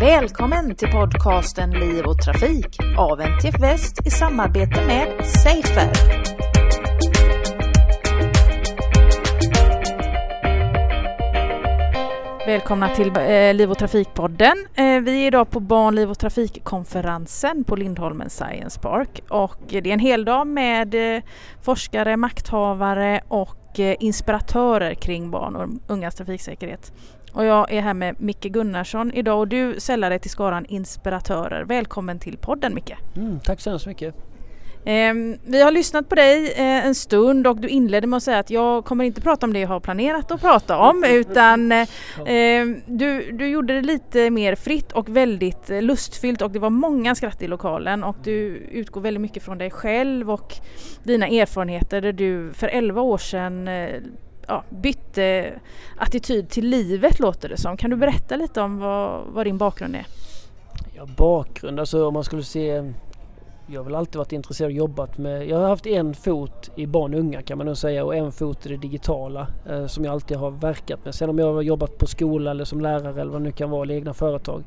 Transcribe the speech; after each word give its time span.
Välkommen 0.00 0.74
till 0.76 0.88
podcasten 0.88 1.70
Liv 1.70 2.04
och 2.04 2.18
Trafik 2.18 2.78
av 2.98 3.20
NTF 3.20 3.60
Väst 3.60 4.06
i 4.06 4.10
samarbete 4.10 4.86
med 4.86 5.26
Safer. 5.26 5.88
Välkomna 12.46 12.88
till 12.88 13.08
eh, 13.08 13.54
Liv 13.54 13.70
och 13.70 13.78
Trafikpodden. 13.78 14.66
Eh, 14.74 15.00
vi 15.00 15.22
är 15.22 15.26
idag 15.26 15.50
på 15.50 15.60
Barn, 15.60 15.94
liv 15.94 16.10
och 16.10 16.18
trafikkonferensen 16.18 17.64
på 17.64 17.76
Lindholmen 17.76 18.30
Science 18.30 18.80
Park 18.80 19.20
och 19.28 19.60
det 19.68 19.76
är 19.76 19.86
en 19.86 19.98
hel 19.98 20.24
dag 20.24 20.46
med 20.46 21.16
eh, 21.16 21.22
forskare, 21.62 22.16
makthavare 22.16 23.20
och 23.28 23.54
inspiratörer 23.78 24.94
kring 24.94 25.30
barn 25.30 25.56
och 25.56 25.68
ungas 25.86 26.14
trafiksäkerhet. 26.14 26.92
Och 27.38 27.44
jag 27.44 27.72
är 27.72 27.80
här 27.80 27.94
med 27.94 28.20
Micke 28.20 28.44
Gunnarsson 28.44 29.12
idag 29.12 29.38
och 29.38 29.48
du 29.48 29.80
sällar 29.80 30.10
dig 30.10 30.18
till 30.18 30.30
skaran 30.30 30.66
inspiratörer. 30.66 31.64
Välkommen 31.64 32.18
till 32.18 32.38
podden 32.38 32.74
Micke! 32.74 32.94
Mm, 33.16 33.40
tack 33.40 33.60
så 33.60 33.70
hemskt 33.70 33.86
mycket! 33.86 34.14
Eh, 34.84 35.14
vi 35.44 35.62
har 35.62 35.70
lyssnat 35.70 36.08
på 36.08 36.14
dig 36.14 36.52
eh, 36.52 36.86
en 36.86 36.94
stund 36.94 37.46
och 37.46 37.56
du 37.56 37.68
inledde 37.68 38.06
med 38.06 38.16
att 38.16 38.22
säga 38.22 38.38
att 38.38 38.50
jag 38.50 38.84
kommer 38.84 39.04
inte 39.04 39.20
prata 39.20 39.46
om 39.46 39.52
det 39.52 39.60
jag 39.60 39.68
har 39.68 39.80
planerat 39.80 40.30
att 40.30 40.40
prata 40.40 40.78
om 40.78 41.04
utan 41.10 41.72
eh, 41.72 42.66
du, 42.86 43.32
du 43.32 43.48
gjorde 43.48 43.74
det 43.74 43.82
lite 43.82 44.30
mer 44.30 44.54
fritt 44.54 44.92
och 44.92 45.08
väldigt 45.08 45.70
eh, 45.70 45.82
lustfyllt 45.82 46.42
och 46.42 46.50
det 46.50 46.58
var 46.58 46.70
många 46.70 47.14
skratt 47.14 47.42
i 47.42 47.48
lokalen 47.48 48.04
och 48.04 48.16
du 48.24 48.68
utgår 48.70 49.00
väldigt 49.00 49.20
mycket 49.20 49.42
från 49.42 49.58
dig 49.58 49.70
själv 49.70 50.30
och 50.30 50.54
dina 51.02 51.26
erfarenheter 51.26 52.00
där 52.00 52.12
du 52.12 52.52
för 52.52 52.68
11 52.68 53.02
år 53.02 53.18
sedan 53.18 53.68
ja, 54.48 54.64
bytte 54.70 55.24
eh, 55.24 55.52
attityd 55.96 56.48
till 56.48 56.68
livet 56.68 57.18
låter 57.18 57.48
det 57.48 57.56
som. 57.56 57.76
Kan 57.76 57.90
du 57.90 57.96
berätta 57.96 58.36
lite 58.36 58.60
om 58.60 58.78
vad, 58.78 59.26
vad 59.26 59.46
din 59.46 59.58
bakgrund 59.58 59.96
är? 59.96 60.06
Ja, 60.96 61.06
bakgrund, 61.16 61.80
alltså 61.80 62.06
om 62.06 62.14
man 62.14 62.24
skulle 62.24 62.42
se 62.42 62.92
jag 63.70 63.80
har 63.80 63.84
väl 63.84 63.94
alltid 63.94 64.16
varit 64.16 64.32
intresserad 64.32 64.68
och 64.68 64.76
jobbat 64.76 65.18
med, 65.18 65.48
jag 65.48 65.58
har 65.58 65.68
haft 65.68 65.86
en 65.86 66.14
fot 66.14 66.70
i 66.76 66.86
barn 66.86 67.14
och 67.14 67.20
unga 67.20 67.42
kan 67.42 67.58
man 67.58 67.66
nog 67.66 67.76
säga 67.76 68.04
och 68.04 68.16
en 68.16 68.32
fot 68.32 68.66
i 68.66 68.68
det 68.68 68.76
digitala 68.76 69.46
eh, 69.68 69.86
som 69.86 70.04
jag 70.04 70.12
alltid 70.12 70.36
har 70.36 70.50
verkat 70.50 71.04
med. 71.04 71.14
Sen 71.14 71.30
om 71.30 71.38
jag 71.38 71.54
har 71.54 71.62
jobbat 71.62 71.98
på 71.98 72.06
skola 72.06 72.50
eller 72.50 72.64
som 72.64 72.80
lärare 72.80 73.20
eller 73.20 73.32
vad 73.32 73.40
det 73.40 73.44
nu 73.44 73.52
kan 73.52 73.70
vara, 73.70 73.82
eller 73.82 73.94
egna 73.94 74.14
företag. 74.14 74.64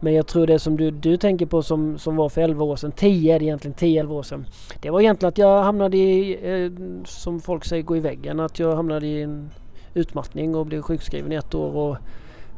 Men 0.00 0.14
jag 0.14 0.26
tror 0.26 0.46
det 0.46 0.58
som 0.58 0.76
du, 0.76 0.90
du 0.90 1.16
tänker 1.16 1.46
på 1.46 1.62
som, 1.62 1.98
som 1.98 2.16
var 2.16 2.28
för 2.28 2.40
11 2.40 2.64
år 2.64 2.76
sedan, 2.76 2.92
10 2.92 3.34
är 3.34 3.38
det 3.38 3.44
egentligen, 3.44 3.74
10-11 3.74 4.10
år 4.10 4.22
sedan. 4.22 4.46
Det 4.82 4.90
var 4.90 5.00
egentligen 5.00 5.28
att 5.28 5.38
jag 5.38 5.62
hamnade 5.62 5.96
i, 5.96 6.38
eh, 6.42 6.72
som 7.04 7.40
folk 7.40 7.64
säger, 7.64 7.82
gå 7.82 7.96
i 7.96 8.00
väggen. 8.00 8.40
Att 8.40 8.58
jag 8.58 8.76
hamnade 8.76 9.06
i 9.06 9.22
en 9.22 9.50
utmattning 9.94 10.54
och 10.54 10.66
blev 10.66 10.82
sjukskriven 10.82 11.32
i 11.32 11.34
ett 11.34 11.54
år 11.54 11.76
och 11.76 11.96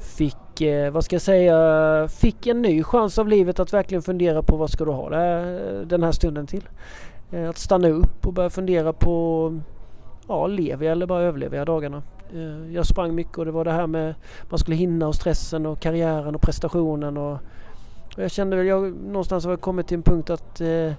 fick, 0.00 0.60
eh, 0.60 0.90
vad 0.90 1.04
ska 1.04 1.14
jag 1.14 1.22
säga, 1.22 2.08
fick 2.08 2.46
en 2.46 2.62
ny 2.62 2.82
chans 2.82 3.18
av 3.18 3.28
livet 3.28 3.60
att 3.60 3.72
verkligen 3.72 4.02
fundera 4.02 4.42
på 4.42 4.56
vad 4.56 4.70
ska 4.70 4.84
du 4.84 4.90
ha 4.90 5.10
det, 5.10 5.84
den 5.84 6.02
här 6.02 6.12
stunden 6.12 6.46
till. 6.46 6.68
Eh, 7.30 7.48
att 7.48 7.58
stanna 7.58 7.88
upp 7.88 8.26
och 8.26 8.32
börja 8.32 8.50
fundera 8.50 8.92
på, 8.92 9.60
ja 10.28 10.46
lever 10.46 10.86
jag 10.86 10.92
eller 10.92 11.06
bara 11.06 11.22
överlever 11.22 11.56
jag 11.56 11.66
dagarna? 11.66 12.02
Eh, 12.34 12.74
jag 12.74 12.86
sprang 12.86 13.14
mycket 13.14 13.38
och 13.38 13.44
det 13.44 13.50
var 13.50 13.64
det 13.64 13.72
här 13.72 13.86
med 13.86 14.14
man 14.50 14.58
skulle 14.58 14.76
hinna 14.76 15.08
och 15.08 15.14
stressen 15.14 15.66
och 15.66 15.80
karriären 15.80 16.34
och 16.34 16.42
prestationen 16.42 17.16
och, 17.16 17.32
och 18.16 18.22
jag 18.22 18.30
kände 18.30 18.56
väl, 18.56 18.66
jag 18.66 18.92
någonstans 18.92 19.44
har 19.44 19.52
jag 19.52 19.60
kommit 19.60 19.86
till 19.86 19.96
en 19.96 20.02
punkt 20.02 20.30
att 20.30 20.60
eh, 20.60 20.92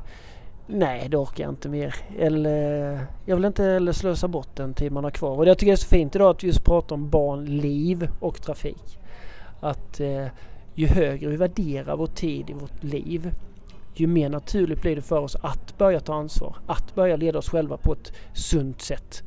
Nej, 0.73 1.07
det 1.09 1.17
orkar 1.17 1.43
jag 1.43 1.51
inte 1.51 1.69
mer. 1.69 1.95
Eller, 2.19 2.99
jag 3.25 3.35
vill 3.35 3.45
inte 3.45 3.63
heller 3.63 3.91
slösa 3.91 4.27
bort 4.27 4.55
den 4.55 4.73
tid 4.73 4.91
man 4.91 5.03
har 5.03 5.11
kvar. 5.11 5.37
Och 5.37 5.45
jag 5.45 5.57
tycker 5.57 5.71
det 5.71 5.75
är 5.75 5.77
så 5.77 5.87
fint 5.87 6.15
idag 6.15 6.29
att 6.29 6.43
just 6.43 6.65
prata 6.65 6.93
om 6.93 7.09
barn, 7.09 7.45
liv 7.45 8.09
och 8.19 8.41
trafik. 8.41 8.99
Att 9.59 9.99
eh, 9.99 10.25
ju 10.73 10.87
högre 10.87 11.29
vi 11.29 11.35
värderar 11.35 11.97
vår 11.97 12.07
tid 12.07 12.49
i 12.49 12.53
vårt 12.53 12.83
liv 12.83 13.31
ju 13.95 14.07
mer 14.07 14.29
naturligt 14.29 14.81
blir 14.81 14.95
det 14.95 15.01
för 15.01 15.19
oss 15.19 15.35
att 15.41 15.77
börja 15.77 15.99
ta 15.99 16.13
ansvar. 16.13 16.55
Att 16.65 16.95
börja 16.95 17.15
leda 17.15 17.39
oss 17.39 17.49
själva 17.49 17.77
på 17.77 17.93
ett 17.93 18.13
sunt 18.33 18.81
sätt. 18.81 19.23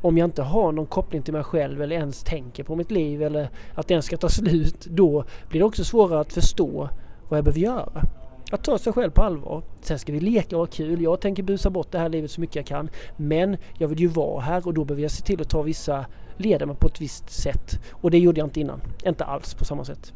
Om 0.00 0.18
jag 0.18 0.26
inte 0.26 0.42
har 0.42 0.72
någon 0.72 0.86
koppling 0.86 1.22
till 1.22 1.34
mig 1.34 1.44
själv 1.44 1.82
eller 1.82 1.96
ens 1.96 2.22
tänker 2.22 2.64
på 2.64 2.76
mitt 2.76 2.90
liv 2.90 3.22
eller 3.22 3.50
att 3.74 3.88
den 3.88 4.02
ska 4.02 4.16
ta 4.16 4.28
slut, 4.28 4.86
då 4.86 5.24
blir 5.48 5.60
det 5.60 5.66
också 5.66 5.84
svårare 5.84 6.20
att 6.20 6.32
förstå 6.32 6.88
vad 7.28 7.38
jag 7.38 7.44
behöver 7.44 7.60
göra. 7.60 8.02
Att 8.52 8.64
ta 8.64 8.78
sig 8.78 8.92
själv 8.92 9.10
på 9.10 9.22
allvar. 9.22 9.62
Sen 9.80 9.98
ska 9.98 10.12
vi 10.12 10.20
leka 10.20 10.56
och 10.56 10.62
ha 10.62 10.66
kul. 10.66 11.02
Jag 11.02 11.20
tänker 11.20 11.42
busa 11.42 11.70
bort 11.70 11.92
det 11.92 11.98
här 11.98 12.08
livet 12.08 12.30
så 12.30 12.40
mycket 12.40 12.56
jag 12.56 12.66
kan. 12.66 12.90
Men 13.16 13.56
jag 13.78 13.88
vill 13.88 14.00
ju 14.00 14.06
vara 14.06 14.40
här 14.40 14.66
och 14.66 14.74
då 14.74 14.84
behöver 14.84 15.02
jag 15.02 15.10
se 15.10 15.22
till 15.22 15.40
att 15.40 15.48
ta 15.48 15.62
vissa 15.62 16.06
leda 16.36 16.66
mig 16.66 16.76
på 16.76 16.86
ett 16.86 17.00
visst 17.00 17.30
sätt. 17.30 17.80
Och 17.90 18.10
det 18.10 18.18
gjorde 18.18 18.40
jag 18.40 18.46
inte 18.46 18.60
innan. 18.60 18.80
Inte 19.06 19.24
alls 19.24 19.54
på 19.54 19.64
samma 19.64 19.84
sätt. 19.84 20.12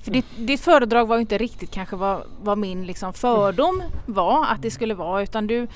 För 0.00 0.10
ditt, 0.10 0.26
ditt 0.38 0.60
föredrag 0.60 1.06
var 1.06 1.16
ju 1.16 1.20
inte 1.20 1.38
riktigt 1.38 1.70
kanske 1.70 1.96
vad, 1.96 2.22
vad 2.42 2.58
min 2.58 2.86
liksom 2.86 3.12
fördom 3.12 3.82
var 4.06 4.46
att 4.46 4.62
det 4.62 4.70
skulle 4.70 4.94
vara 4.94 5.22
utan 5.22 5.46
du 5.46 5.66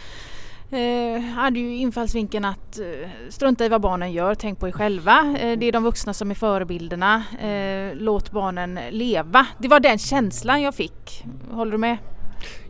eh, 0.71 1.23
hade 1.23 1.59
ju 1.59 1.77
infallsvinkeln 1.77 2.45
att 2.45 2.79
eh, 2.79 3.09
strunta 3.29 3.65
i 3.65 3.69
vad 3.69 3.81
barnen 3.81 4.13
gör, 4.13 4.35
tänk 4.35 4.59
på 4.59 4.69
er 4.69 4.73
själva. 4.73 5.37
Eh, 5.41 5.59
det 5.59 5.67
är 5.67 5.73
de 5.73 5.83
vuxna 5.83 6.15
som 6.15 6.31
är 6.31 6.35
förebilderna. 6.35 7.23
Eh, 7.43 7.97
låt 7.97 8.31
barnen 8.31 8.79
leva. 8.91 9.47
Det 9.59 9.69
var 9.69 9.81
den 9.81 9.99
känslan 9.99 10.63
jag 10.63 10.75
fick. 10.75 11.25
Håller 11.51 11.73
du 11.73 11.79
med? 11.79 11.99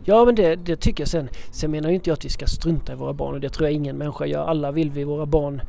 Ja 0.03 0.25
men 0.25 0.35
det, 0.35 0.55
det 0.55 0.75
tycker 0.75 1.01
jag 1.01 1.07
sen. 1.07 1.29
Sen 1.51 1.71
menar 1.71 1.89
ju 1.89 1.95
inte 1.95 2.09
jag 2.09 2.17
att 2.17 2.25
vi 2.25 2.29
ska 2.29 2.45
strunta 2.47 2.93
i 2.93 2.95
våra 2.95 3.13
barn 3.13 3.33
och 3.33 3.39
det 3.39 3.49
tror 3.49 3.67
jag 3.67 3.73
ingen 3.73 3.97
människa 3.97 4.25
gör. 4.25 4.45
Alla 4.45 4.71
vill 4.71 4.91
vi 4.91 5.03
våra 5.03 5.25
barn 5.25 5.61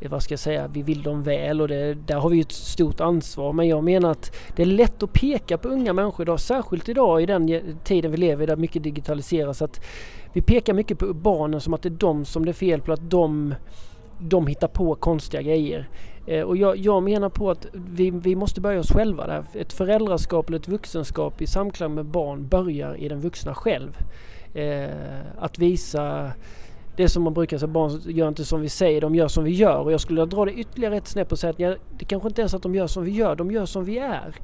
Eh, 0.00 0.10
vad 0.10 0.22
ska 0.22 0.32
jag 0.32 0.38
säga, 0.40 0.68
vi 0.68 0.82
vill 0.82 1.02
dem 1.02 1.22
väl 1.22 1.60
och 1.60 1.68
det, 1.68 1.94
där 1.94 2.16
har 2.16 2.30
vi 2.30 2.40
ett 2.40 2.52
stort 2.52 3.00
ansvar. 3.00 3.52
Men 3.52 3.68
jag 3.68 3.84
menar 3.84 4.10
att 4.10 4.36
det 4.56 4.62
är 4.62 4.66
lätt 4.66 5.02
att 5.02 5.12
peka 5.12 5.58
på 5.58 5.68
unga 5.68 5.92
människor 5.92 6.24
idag, 6.24 6.40
särskilt 6.40 6.88
idag 6.88 7.22
i 7.22 7.26
den 7.26 7.62
tiden 7.84 8.10
vi 8.10 8.16
lever 8.16 8.42
i 8.42 8.46
där 8.46 8.56
mycket 8.56 8.82
digitaliseras. 8.82 9.62
Att 9.62 9.80
vi 10.32 10.42
pekar 10.42 10.74
mycket 10.74 10.98
på 10.98 11.14
barnen 11.14 11.60
som 11.60 11.74
att 11.74 11.82
det 11.82 11.88
är 11.88 11.90
de 11.90 12.24
som 12.24 12.44
det 12.44 12.50
är 12.50 12.52
fel 12.52 12.80
på, 12.80 12.92
att 12.92 13.10
de, 13.10 13.54
de 14.18 14.46
hittar 14.46 14.68
på 14.68 14.94
konstiga 14.94 15.42
grejer. 15.42 15.88
Eh, 16.26 16.42
och 16.42 16.56
jag, 16.56 16.76
jag, 16.76 17.02
menar 17.02 17.28
på 17.28 17.50
att 17.50 17.66
vi, 17.72 18.10
vi 18.10 18.36
måste 18.36 18.60
börja 18.60 18.80
oss 18.80 18.92
själva 18.92 19.26
där. 19.26 19.44
Ett 19.54 19.72
föräldraskap 19.72 20.48
eller 20.48 20.58
ett 20.58 20.68
vuxenskap 20.68 21.42
i 21.42 21.46
samklang 21.46 21.94
med 21.94 22.04
barn 22.04 22.48
börjar 22.48 22.94
i 22.94 23.08
den 23.08 23.20
vuxna 23.20 23.54
själv. 23.54 23.98
Eh, 24.54 24.88
att 25.38 25.58
visa 25.58 26.32
det 26.96 27.08
som 27.08 27.22
man 27.22 27.34
brukar 27.34 27.58
säga, 27.58 27.68
barn 27.68 28.00
gör 28.04 28.28
inte 28.28 28.44
som 28.44 28.60
vi 28.60 28.68
säger, 28.68 29.00
de 29.00 29.14
gör 29.14 29.28
som 29.28 29.44
vi 29.44 29.50
gör. 29.50 29.78
Och 29.78 29.92
jag 29.92 30.00
skulle 30.00 30.24
dra 30.24 30.44
det 30.44 30.52
ytterligare 30.52 30.96
ett 30.96 31.06
snäpp 31.06 31.32
och 31.32 31.38
säga 31.38 31.50
att 31.50 31.60
ja, 31.60 31.74
det 31.98 32.04
kanske 32.04 32.28
inte 32.28 32.42
är 32.42 32.46
så 32.46 32.56
att 32.56 32.62
de 32.62 32.74
gör 32.74 32.86
som 32.86 33.04
vi 33.04 33.10
gör, 33.10 33.36
de 33.36 33.50
gör 33.50 33.66
som 33.66 33.84
vi 33.84 33.98
är 33.98 34.34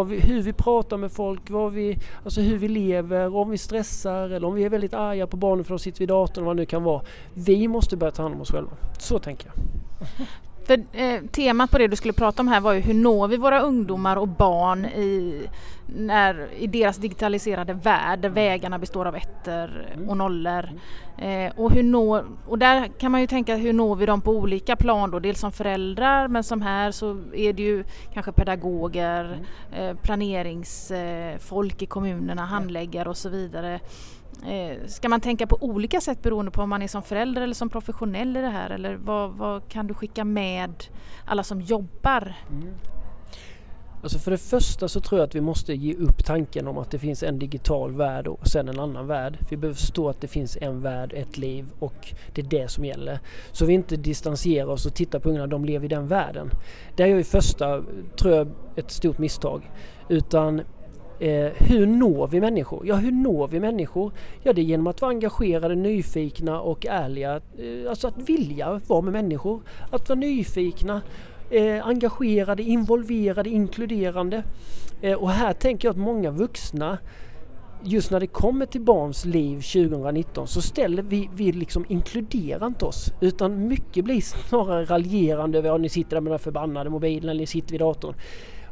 vi, 0.00 0.20
hur 0.20 0.42
vi 0.42 0.52
pratar 0.52 0.96
med 0.96 1.12
folk, 1.12 1.50
vad 1.50 1.72
vi, 1.72 1.98
alltså 2.24 2.40
hur 2.40 2.58
vi 2.58 2.68
lever, 2.68 3.36
om 3.36 3.50
vi 3.50 3.58
stressar 3.58 4.30
eller 4.30 4.48
om 4.48 4.54
vi 4.54 4.64
är 4.64 4.70
väldigt 4.70 4.94
arga 4.94 5.26
på 5.26 5.36
barnen 5.36 5.64
för 5.64 5.74
att 5.74 5.80
de 5.80 5.84
sitter 5.84 5.98
vid 5.98 6.08
datorn, 6.08 6.44
vad 6.44 6.56
det 6.56 6.60
nu 6.60 6.66
kan 6.66 6.82
vara. 6.82 7.02
Vi 7.34 7.68
måste 7.68 7.96
börja 7.96 8.10
ta 8.10 8.22
hand 8.22 8.34
om 8.34 8.40
oss 8.40 8.50
själva. 8.50 8.70
Så 8.98 9.18
tänker 9.18 9.46
jag. 9.46 9.64
För 10.64 10.84
eh, 10.92 11.20
temat 11.32 11.70
på 11.70 11.78
det 11.78 11.88
du 11.88 11.96
skulle 11.96 12.12
prata 12.12 12.42
om 12.42 12.48
här 12.48 12.60
var 12.60 12.72
ju 12.72 12.80
hur 12.80 12.94
når 12.94 13.28
vi 13.28 13.36
våra 13.36 13.60
ungdomar 13.60 14.16
och 14.16 14.28
barn 14.28 14.84
i, 14.84 15.42
när, 15.86 16.48
i 16.58 16.66
deras 16.66 16.96
digitaliserade 16.96 17.72
värld 17.72 18.18
där 18.18 18.28
vägarna 18.28 18.78
består 18.78 19.06
av 19.06 19.16
ettor 19.16 19.86
mm. 19.94 20.08
och 20.08 20.16
nollor. 20.16 20.68
Eh, 21.18 21.52
och, 21.56 21.72
hur 21.72 21.82
når, 21.82 22.24
och 22.46 22.58
där 22.58 22.88
kan 22.98 23.12
man 23.12 23.20
ju 23.20 23.26
tänka 23.26 23.56
hur 23.56 23.72
når 23.72 23.96
vi 23.96 24.06
dem 24.06 24.20
på 24.20 24.30
olika 24.30 24.76
plan 24.76 25.10
då, 25.10 25.18
dels 25.18 25.40
som 25.40 25.52
föräldrar 25.52 26.28
men 26.28 26.44
som 26.44 26.62
här 26.62 26.90
så 26.90 27.20
är 27.34 27.52
det 27.52 27.62
ju 27.62 27.84
kanske 28.12 28.32
pedagoger, 28.32 29.24
mm. 29.24 29.44
eh, 29.72 29.96
planeringsfolk 29.96 31.82
i 31.82 31.86
kommunerna, 31.86 32.44
handläggare 32.44 33.08
och 33.08 33.16
så 33.16 33.28
vidare. 33.28 33.80
Eh, 34.46 34.86
ska 34.86 35.08
man 35.08 35.20
tänka 35.20 35.46
på 35.46 35.56
olika 35.60 36.00
sätt 36.00 36.22
beroende 36.22 36.50
på 36.50 36.62
om 36.62 36.68
man 36.68 36.82
är 36.82 36.88
som 36.88 37.02
förälder 37.02 37.42
eller 37.42 37.54
som 37.54 37.68
professionell 37.68 38.36
i 38.36 38.40
det 38.40 38.48
här 38.48 38.70
eller 38.70 38.94
vad, 38.94 39.30
vad 39.30 39.68
kan 39.68 39.86
du 39.86 39.94
skicka 39.94 40.24
med 40.24 40.84
alla 41.24 41.42
som 41.42 41.60
jobbar? 41.60 42.34
Mm. 42.50 42.74
Alltså 44.02 44.18
för 44.18 44.30
det 44.30 44.38
första 44.38 44.88
så 44.88 45.00
tror 45.00 45.20
jag 45.20 45.28
att 45.28 45.34
vi 45.34 45.40
måste 45.40 45.74
ge 45.74 45.94
upp 45.94 46.24
tanken 46.24 46.68
om 46.68 46.78
att 46.78 46.90
det 46.90 46.98
finns 46.98 47.22
en 47.22 47.38
digital 47.38 47.92
värld 47.92 48.26
och 48.26 48.46
sen 48.46 48.68
en 48.68 48.80
annan 48.80 49.06
värld. 49.06 49.38
Vi 49.50 49.56
behöver 49.56 49.76
förstå 49.76 50.08
att 50.08 50.20
det 50.20 50.28
finns 50.28 50.58
en 50.60 50.80
värld, 50.80 51.12
ett 51.16 51.38
liv 51.38 51.66
och 51.78 52.14
det 52.34 52.40
är 52.40 52.46
det 52.46 52.70
som 52.70 52.84
gäller. 52.84 53.20
Så 53.52 53.66
vi 53.66 53.72
inte 53.72 53.96
distanserar 53.96 54.66
oss 54.66 54.86
och 54.86 54.94
tittar 54.94 55.18
på 55.18 55.28
ungarna, 55.28 55.46
de 55.46 55.64
lever 55.64 55.84
i 55.84 55.88
den 55.88 56.08
världen. 56.08 56.50
Det 56.96 57.02
är 57.02 57.06
ju 57.06 57.24
första, 57.24 57.82
tror 58.16 58.34
jag, 58.34 58.48
ett 58.76 58.90
stort 58.90 59.18
misstag. 59.18 59.70
Utan 60.08 60.62
Eh, 61.22 61.52
hur 61.54 61.86
når 61.86 62.26
vi 62.26 62.40
människor? 62.40 62.86
Ja, 62.86 62.96
hur 62.96 63.12
når 63.12 63.48
vi 63.48 63.60
människor? 63.60 64.12
Ja, 64.42 64.52
det 64.52 64.60
är 64.60 64.64
genom 64.64 64.86
att 64.86 65.00
vara 65.00 65.10
engagerade, 65.10 65.74
nyfikna 65.74 66.60
och 66.60 66.86
ärliga. 66.86 67.36
Eh, 67.36 67.90
alltså 67.90 68.08
att 68.08 68.28
vilja 68.28 68.80
vara 68.86 69.00
med 69.00 69.12
människor. 69.12 69.62
Att 69.90 70.08
vara 70.08 70.18
nyfikna, 70.18 71.02
eh, 71.50 71.86
engagerade, 71.86 72.62
involverade, 72.62 73.50
inkluderande. 73.50 74.42
Eh, 75.00 75.14
och 75.14 75.30
här 75.30 75.52
tänker 75.52 75.88
jag 75.88 75.92
att 75.92 75.98
många 75.98 76.30
vuxna 76.30 76.98
just 77.82 78.10
när 78.10 78.20
det 78.20 78.26
kommer 78.26 78.66
till 78.66 78.80
barns 78.80 79.24
liv 79.24 79.60
2019 79.60 80.48
så 80.48 80.62
ställer 80.62 81.02
vi, 81.02 81.30
vi 81.34 81.52
liksom 81.52 81.84
inkluderar 81.88 82.66
inte 82.66 82.84
oss 82.84 83.12
utan 83.20 83.68
mycket 83.68 84.04
blir 84.04 84.20
snarare 84.20 84.84
raljerande 84.84 85.58
över 85.58 85.74
att 85.74 85.80
ni 85.80 85.88
sitter 85.88 86.16
där 86.16 86.20
med 86.20 86.32
den 86.32 86.38
förbannade 86.38 86.90
mobilen 86.90 87.28
eller 87.28 87.40
ni 87.40 87.46
sitter 87.46 87.72
vid 87.72 87.80
datorn. 87.80 88.14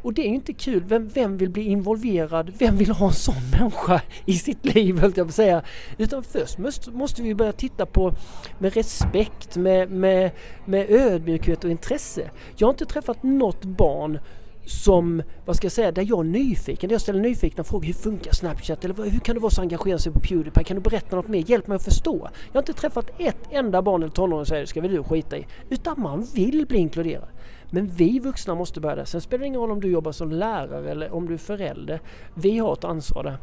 Och 0.03 0.15
det 0.15 0.23
är 0.23 0.29
ju 0.29 0.35
inte 0.35 0.53
kul. 0.53 0.85
Vem, 0.87 1.09
vem 1.09 1.37
vill 1.37 1.51
bli 1.51 1.63
involverad? 1.63 2.53
Vem 2.59 2.77
vill 2.77 2.91
ha 2.91 3.07
en 3.07 3.13
sån 3.13 3.51
människa 3.59 4.03
i 4.25 4.33
sitt 4.33 4.75
liv 4.75 4.99
höll 4.99 5.13
jag 5.17 5.27
på 5.27 5.31
att 5.31 5.35
säga. 5.35 5.63
Utan 5.99 6.23
först 6.23 6.59
måste, 6.59 6.91
måste 6.91 7.23
vi 7.23 7.35
börja 7.35 7.53
titta 7.53 7.87
på 7.87 8.15
med 8.59 8.75
respekt, 8.75 9.57
med, 9.57 9.91
med, 9.91 10.31
med 10.65 10.91
ödmjukhet 10.91 11.65
och 11.65 11.71
intresse. 11.71 12.31
Jag 12.57 12.67
har 12.67 12.73
inte 12.73 12.87
träffat 12.87 13.23
något 13.23 13.65
barn 13.65 14.19
som, 14.71 15.23
vad 15.45 15.57
ska 15.57 15.65
jag 15.65 15.73
säga, 15.73 15.93
där 15.93 16.07
jag 16.09 16.19
är 16.19 16.25
nyfiken. 16.25 16.89
Där 16.89 16.95
jag 16.95 17.01
ställer 17.01 17.21
nyfikna 17.21 17.65
frågor. 17.65 17.87
Hur 17.87 17.93
funkar 17.93 18.33
Snapchat? 18.33 18.85
Eller 18.85 19.11
hur 19.11 19.19
kan 19.19 19.35
du 19.35 19.41
vara 19.41 19.51
så 19.51 19.61
engagerad 19.61 20.01
sig 20.01 20.13
på 20.13 20.21
Pewdiepie? 20.21 20.65
Kan 20.65 20.77
du 20.77 20.81
berätta 20.83 21.17
något 21.17 21.29
mer? 21.29 21.51
Hjälp 21.51 21.67
mig 21.67 21.77
att 21.77 21.85
förstå. 21.85 22.29
Jag 22.47 22.55
har 22.55 22.63
inte 22.63 22.73
träffat 22.73 23.11
ett 23.19 23.39
enda 23.51 23.83
barn 23.83 24.03
eller 24.03 24.13
tonåring 24.13 24.47
som 24.47 24.55
säger 24.55 24.67
ska 24.67 24.81
väl 24.81 24.93
du 24.93 25.03
skita 25.03 25.39
i. 25.39 25.47
Utan 25.69 26.01
man 26.01 26.27
vill 26.35 26.67
bli 26.67 26.79
inkluderad. 26.79 27.29
Men 27.71 27.87
vi 27.87 28.19
vuxna 28.19 28.55
måste 28.55 28.81
börja 28.81 28.97
där. 28.97 29.05
Sen 29.05 29.21
spelar 29.21 29.41
det 29.41 29.47
ingen 29.47 29.61
roll 29.61 29.71
om 29.71 29.81
du 29.81 29.89
jobbar 29.89 30.13
som 30.13 30.33
lärare 30.33 30.91
eller 30.91 31.15
om 31.15 31.27
du 31.27 31.35
är 31.35 31.39
förälder. 31.39 32.01
Vi 32.35 32.59
har 32.59 32.73
ett 32.73 32.85
ansvar 32.85 33.25
där. 33.25 33.39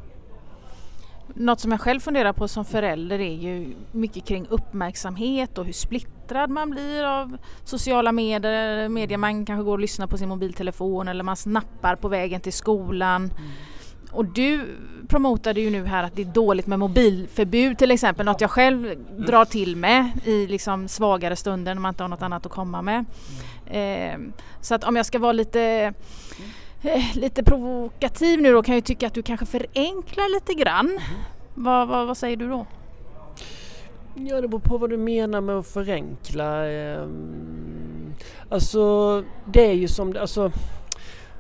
Något 1.34 1.60
som 1.60 1.72
jag 1.72 1.82
själv 1.82 2.00
funderar 2.00 2.34
på 2.34 2.48
som 2.48 2.66
förälder 2.66 3.20
är 3.20 3.34
ju 3.34 3.74
mycket 3.92 4.26
kring 4.26 4.48
uppmärksamhet 4.50 5.58
och 5.58 5.66
hur 5.66 5.74
splittrad 5.74 6.50
man 6.50 6.70
blir 6.70 7.04
av 7.04 7.38
sociala 7.64 8.12
medier. 8.12 8.90
medier. 8.90 9.18
Man 9.18 9.46
kanske 9.46 9.64
går 9.64 9.74
och 9.74 9.80
lyssnar 9.80 10.08
på 10.08 10.18
sin 10.18 10.30
mobiltelefon 10.30 11.08
eller 11.08 11.24
man 11.24 11.36
snappar 11.36 11.96
på 11.96 12.08
vägen 12.08 12.42
till 12.42 12.54
skolan. 12.54 13.24
Mm. 13.24 13.52
Och 14.12 14.26
du 14.26 14.66
promotade 15.08 15.62
ju 15.62 15.70
nu 15.70 15.86
här 15.86 16.04
att 16.04 16.16
det 16.16 16.22
är 16.22 16.26
dåligt 16.26 16.68
med 16.68 16.80
mobilförbud 16.80 17.78
till 17.78 17.92
exempel, 17.92 18.26
något 18.26 18.42
jag 18.42 18.52
själv 18.52 18.96
drar 19.18 19.46
till 19.46 19.76
med 19.76 20.10
i 20.24 20.48
liksom 20.48 20.88
svagare 20.88 21.36
stunder 21.36 21.74
när 21.74 21.82
man 21.82 21.90
inte 21.90 22.04
har 22.04 22.08
något 22.08 22.22
annat 22.22 22.46
att 22.46 22.52
komma 22.52 22.82
med. 22.82 23.06
Eh, 23.70 24.20
så 24.62 24.76
att 24.76 24.84
om 24.84 24.96
jag 24.96 25.06
ska 25.06 25.20
vara 25.20 25.32
lite 25.32 25.94
eh, 26.84 27.16
lite 27.16 27.44
provokativ 27.44 28.42
nu 28.42 28.52
då 28.52 28.64
kan 28.64 28.76
jag 28.76 28.84
tycka 28.84 29.08
att 29.08 29.14
du 29.14 29.24
kanske 29.24 29.46
förenklar 29.46 30.34
lite 30.36 30.54
grann. 30.54 30.90
Mm. 30.90 31.02
Vad, 31.54 31.88
vad, 31.88 32.08
vad, 32.08 32.18
säger 32.18 32.38
du 32.38 32.50
då? 32.50 32.66
Ja 34.16 34.42
det 34.42 34.48
beror 34.48 34.60
på 34.60 34.78
vad 34.78 34.90
du 34.90 34.98
menar 34.98 35.42
med 35.42 35.56
att 35.56 35.68
förenkla. 35.68 36.66
Ehm, 36.66 38.14
alltså 38.50 39.24
det 39.46 39.66
är 39.66 39.74
ju 39.74 39.88
som, 39.88 40.18
alltså 40.20 40.52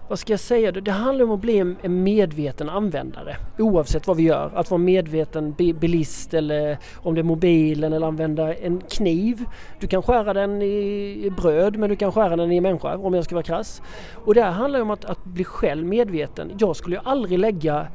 vad 0.10 0.20
ska 0.20 0.34
jag 0.34 0.40
säga, 0.40 0.72
det 0.72 0.92
handlar 0.92 1.26
om 1.26 1.32
att 1.32 1.40
bli 1.40 1.76
en 1.82 2.04
medveten 2.04 2.70
användare 2.70 3.38
oavsett 3.58 4.08
vad 4.08 4.18
vi 4.18 4.24
gör. 4.24 4.52
Att 4.56 4.72
vara 4.72 4.78
medveten 4.78 5.52
bilist 5.54 6.34
eller 6.34 6.78
om 6.96 7.16
det 7.16 7.22
är 7.22 7.24
mobilen 7.24 7.94
eller 7.94 8.08
använda 8.08 8.54
en 8.54 8.82
kniv. 8.90 9.46
Du 9.80 9.88
kan 9.88 10.02
skära 10.02 10.34
den 10.34 10.62
i 10.62 11.34
bröd 11.38 11.78
men 11.78 11.90
du 11.90 11.96
kan 11.96 12.12
skära 12.12 12.36
den 12.36 12.52
i 12.52 12.58
en 12.58 12.64
människa 12.64 12.98
om 12.98 13.14
jag 13.14 13.26
ska 13.26 13.36
vara 13.36 13.44
krass. 13.44 13.82
Och 14.14 14.34
det 14.34 14.42
här 14.42 14.52
handlar 14.52 14.82
om 14.82 14.92
att, 14.92 15.06
att 15.06 15.24
bli 15.24 15.44
själv 15.44 15.86
medveten. 15.86 16.52
Jag 16.60 16.76
skulle 16.76 16.96
ju 16.96 17.02
aldrig 17.06 17.40
lägga 17.40 17.88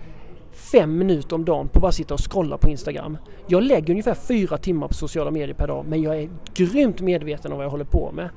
fem 0.73 0.99
minuter 0.99 1.37
om 1.37 1.45
dagen 1.45 1.69
på 1.69 1.79
att 1.79 1.83
bara 1.83 1.93
sitta 1.93 2.15
och 2.15 2.33
scrolla 2.33 2.59
på 2.59 2.69
Instagram. 2.69 3.19
Jag 3.47 3.63
lägger 3.63 3.91
ungefär 3.91 4.15
fyra 4.15 4.59
timmar 4.59 4.89
på 4.89 4.95
sociala 4.95 5.31
medier 5.31 5.55
per 5.55 5.67
dag 5.67 5.85
men 5.89 6.03
jag 6.03 6.17
är 6.17 6.29
grymt 6.55 7.01
medveten 7.01 7.53
om 7.53 7.59
vad 7.59 7.65
jag 7.65 7.71
håller 7.71 7.85
på 7.85 8.13
med. 8.13 8.29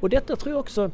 Och 0.00 0.08
detta 0.08 0.36
tror 0.36 0.52
jag 0.52 0.60
också 0.60 0.90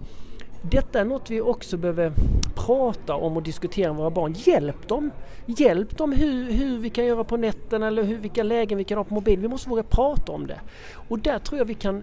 detta 0.63 1.01
är 1.01 1.05
något 1.05 1.31
vi 1.31 1.41
också 1.41 1.77
behöver 1.77 2.13
prata 2.55 3.15
om 3.15 3.37
och 3.37 3.43
diskutera 3.43 3.93
med 3.93 3.97
våra 3.97 4.11
barn. 4.11 4.35
Hjälp 4.37 4.89
dem! 4.89 5.11
Hjälp 5.47 5.99
dem 5.99 6.13
hur, 6.13 6.53
hur 6.53 6.79
vi 6.79 6.91
kan 6.91 7.07
göra 7.07 7.25
på 7.25 7.37
nätterna 7.37 7.87
eller 7.87 8.03
hur, 8.03 8.17
vilka 8.17 8.43
lägen 8.43 8.79
vi 8.79 8.85
kan 8.85 8.99
ha 8.99 9.05
på 9.05 9.15
mobil. 9.15 9.41
Vi 9.41 9.49
måste 9.49 9.71
våga 9.71 9.83
prata 9.83 10.33
om 10.33 10.47
det. 10.47 10.61
Och 11.09 11.19
där 11.19 11.39
tror 11.39 11.59
jag 11.59 11.65
vi 11.65 11.75
kan 11.75 12.03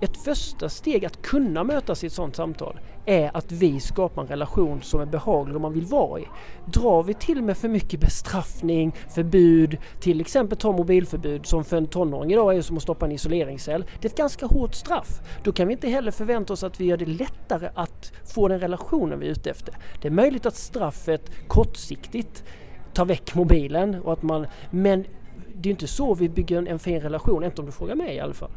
ett 0.00 0.16
första 0.16 0.68
steg 0.68 1.04
att 1.04 1.22
kunna 1.22 1.64
mötas 1.64 2.04
i 2.04 2.06
ett 2.06 2.12
sådant 2.12 2.36
samtal 2.36 2.80
är 3.06 3.36
att 3.36 3.52
vi 3.52 3.80
skapar 3.80 4.22
en 4.22 4.28
relation 4.28 4.82
som 4.82 5.00
är 5.00 5.06
behaglig 5.06 5.54
och 5.54 5.60
man 5.60 5.72
vill 5.72 5.84
vara 5.84 6.20
i. 6.20 6.24
Drar 6.66 7.02
vi 7.02 7.14
till 7.14 7.42
med 7.42 7.56
för 7.56 7.68
mycket 7.68 8.00
bestraffning, 8.00 8.94
förbud, 9.14 9.78
till 10.00 10.20
exempel 10.20 10.58
ta 10.58 10.72
mobilförbud 10.72 11.46
som 11.46 11.64
för 11.64 11.76
en 11.76 11.86
tonåring 11.86 12.32
idag 12.32 12.56
är 12.56 12.62
som 12.62 12.76
att 12.76 12.82
stoppa 12.82 13.06
en 13.06 13.12
isoleringscell. 13.12 13.84
Det 14.00 14.08
är 14.08 14.10
ett 14.10 14.16
ganska 14.16 14.46
hårt 14.46 14.74
straff. 14.74 15.20
Då 15.44 15.52
kan 15.52 15.66
vi 15.68 15.72
inte 15.72 15.88
heller 15.88 16.10
förvänta 16.10 16.52
oss 16.52 16.62
att 16.62 16.80
vi 16.80 16.84
gör 16.84 16.96
det 16.96 17.06
lättare 17.06 17.70
att 17.74 18.12
få 18.34 18.48
den 18.48 18.60
relationen 18.60 19.20
vi 19.20 19.26
är 19.26 19.30
ute 19.30 19.50
efter. 19.50 19.74
Det 20.02 20.08
är 20.08 20.12
möjligt 20.12 20.46
att 20.46 20.56
straffet 20.56 21.30
kortsiktigt 21.48 22.44
tar 22.92 23.04
väck 23.04 23.34
mobilen 23.34 23.94
och 23.94 24.12
att 24.12 24.22
man, 24.22 24.46
men 24.70 25.04
det 25.54 25.68
är 25.68 25.70
inte 25.70 25.86
så 25.86 26.14
vi 26.14 26.28
bygger 26.28 26.58
en, 26.58 26.66
en 26.66 26.78
fin 26.78 27.00
relation, 27.00 27.44
inte 27.44 27.60
om 27.60 27.66
du 27.66 27.72
frågar 27.72 27.94
mig 27.94 28.16
i 28.16 28.20
alla 28.20 28.34
fall. 28.34 28.50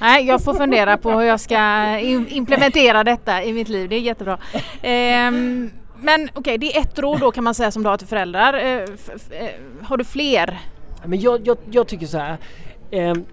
Nej, 0.00 0.26
jag 0.26 0.44
får 0.44 0.54
fundera 0.54 0.96
på 0.96 1.10
hur 1.10 1.26
jag 1.26 1.40
ska 1.40 1.54
eh, 1.54 2.36
implementera 2.36 3.04
detta 3.04 3.42
i 3.42 3.52
mitt 3.52 3.68
liv. 3.68 3.88
Det 3.88 3.96
är 3.96 4.00
jättebra. 4.00 4.38
Ehm, 4.82 5.70
men 5.96 6.24
okej, 6.24 6.40
okay, 6.40 6.56
det 6.56 6.76
är 6.76 6.80
ett 6.80 6.98
råd 6.98 7.20
då 7.20 7.30
kan 7.30 7.44
man 7.44 7.54
säga 7.54 7.70
som 7.70 7.82
du 7.82 7.88
har 7.88 7.96
till 7.96 8.06
föräldrar. 8.06 8.54
Ehm, 8.54 8.86
har 9.82 9.96
du 9.96 10.04
fler? 10.04 10.58
Men 11.04 11.20
jag, 11.20 11.46
jag, 11.46 11.58
jag 11.70 11.88
tycker 11.88 12.06
så 12.06 12.18
här. 12.18 12.36
Ehm, 12.90 13.24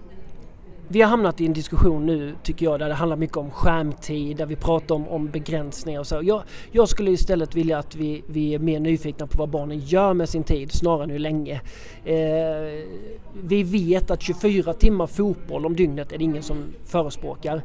vi 0.92 1.02
har 1.02 1.08
hamnat 1.08 1.40
i 1.40 1.46
en 1.46 1.52
diskussion 1.52 2.06
nu 2.06 2.34
tycker 2.42 2.66
jag 2.66 2.78
där 2.78 2.88
det 2.88 2.94
handlar 2.94 3.16
mycket 3.16 3.36
om 3.36 3.50
skärmtid, 3.50 4.36
där 4.36 4.46
vi 4.46 4.56
pratar 4.56 4.94
om, 4.94 5.08
om 5.08 5.26
begränsningar 5.26 6.00
och 6.00 6.06
så. 6.06 6.20
Jag, 6.22 6.42
jag 6.72 6.88
skulle 6.88 7.10
istället 7.10 7.54
vilja 7.54 7.78
att 7.78 7.96
vi, 7.96 8.22
vi 8.26 8.54
är 8.54 8.58
mer 8.58 8.80
nyfikna 8.80 9.26
på 9.26 9.38
vad 9.38 9.48
barnen 9.48 9.78
gör 9.78 10.14
med 10.14 10.28
sin 10.28 10.44
tid 10.44 10.72
snarare 10.72 11.04
än 11.04 11.10
hur 11.10 11.18
länge. 11.18 11.60
Eh, 12.04 12.14
vi 13.42 13.62
vet 13.62 14.10
att 14.10 14.22
24 14.22 14.74
timmar 14.74 15.06
fotboll 15.06 15.66
om 15.66 15.76
dygnet 15.76 16.12
är 16.12 16.18
det 16.18 16.24
ingen 16.24 16.42
som 16.42 16.64
förespråkar. 16.86 17.62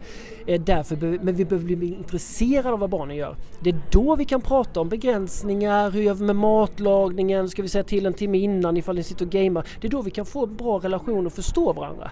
Eh, 0.48 0.62
därför 0.62 0.96
men 1.24 1.36
vi 1.36 1.46
behöver 1.46 1.76
bli 1.76 1.88
intresserade 1.88 2.72
av 2.72 2.80
vad 2.80 2.90
barnen 2.90 3.16
gör. 3.16 3.36
Det 3.60 3.70
är 3.70 3.82
då 3.92 4.16
vi 4.16 4.26
kan 4.26 4.42
prata 4.42 4.80
om 4.80 4.90
begränsningar, 4.90 5.92
hur 5.92 6.02
gör 6.02 6.14
vi 6.14 6.24
med 6.24 6.36
matlagningen, 6.36 7.50
ska 7.50 7.62
vi 7.62 7.70
säga 7.70 7.84
till 7.84 8.06
en 8.06 8.14
timme 8.14 8.38
innan 8.38 8.78
ifall 8.78 8.96
ni 8.96 9.04
sitter 9.04 9.26
och 9.26 9.32
gamer. 9.32 9.64
Det 9.82 9.88
är 9.88 9.92
då 9.92 10.02
vi 10.02 10.12
kan 10.12 10.26
få 10.26 10.44
en 10.44 10.56
bra 10.56 10.80
relation 10.80 11.26
och 11.26 11.34
förstå 11.34 11.74
varandra. 11.74 12.12